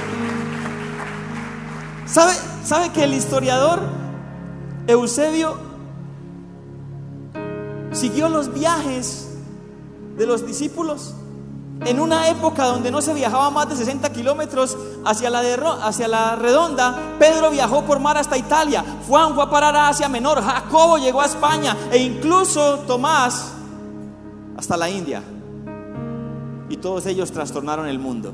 ¿Sabe, 2.07 2.33
sabe 2.65 2.91
que 2.91 3.05
el 3.05 3.15
historiador 3.15 3.83
Eusebio 4.87 5.57
siguió 7.93 8.29
los 8.29 8.53
viajes 8.53 9.31
de 10.17 10.27
los 10.27 10.47
discípulos? 10.47 11.15
En 11.85 12.01
una 12.01 12.29
época 12.29 12.67
donde 12.67 12.91
no 12.91 13.03
se 13.03 13.13
viajaba 13.13 13.51
más 13.51 13.69
de 13.69 13.77
60 13.77 14.11
kilómetros 14.13 14.77
hacia 15.05 15.29
la, 15.29 15.41
hacia 15.83 16.09
la 16.09 16.37
redonda, 16.37 16.97
Pedro 17.19 17.51
viajó 17.51 17.83
por 17.83 17.99
mar 17.99 18.17
hasta 18.17 18.39
Italia, 18.39 18.85
Juan 19.09 19.35
fue 19.35 19.43
a 19.43 19.51
parar 19.51 19.75
a 19.75 19.89
Asia 19.89 20.09
Menor, 20.09 20.43
Jacobo 20.43 20.99
llegó 20.99 21.21
a 21.21 21.27
España 21.27 21.77
e 21.91 21.99
incluso 21.99 22.79
Tomás 22.87 23.54
hasta 24.57 24.77
la 24.77 24.89
India. 24.89 25.23
Y 26.69 26.77
todos 26.77 27.07
ellos 27.07 27.31
trastornaron 27.31 27.87
el 27.87 27.99
mundo. 27.99 28.33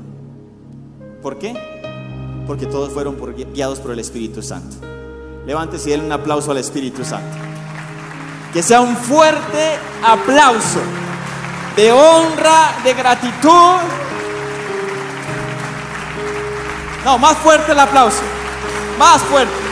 ¿Por 1.21 1.37
qué? 1.37 1.55
Porque 2.47 2.65
todos 2.65 2.91
fueron 2.91 3.17
guiados 3.53 3.79
por 3.79 3.91
el 3.91 3.99
Espíritu 3.99 4.41
Santo. 4.41 4.77
Levántese 5.45 5.89
y 5.89 5.91
denle 5.91 6.07
un 6.07 6.11
aplauso 6.11 6.51
al 6.51 6.57
Espíritu 6.57 7.03
Santo. 7.03 7.37
Que 8.53 8.61
sea 8.63 8.81
un 8.81 8.95
fuerte 8.95 9.77
aplauso 10.03 10.79
de 11.75 11.91
honra, 11.91 12.75
de 12.83 12.93
gratitud. 12.93 13.77
No, 17.05 17.17
más 17.17 17.37
fuerte 17.37 17.71
el 17.71 17.79
aplauso. 17.79 18.21
Más 18.99 19.21
fuerte. 19.23 19.70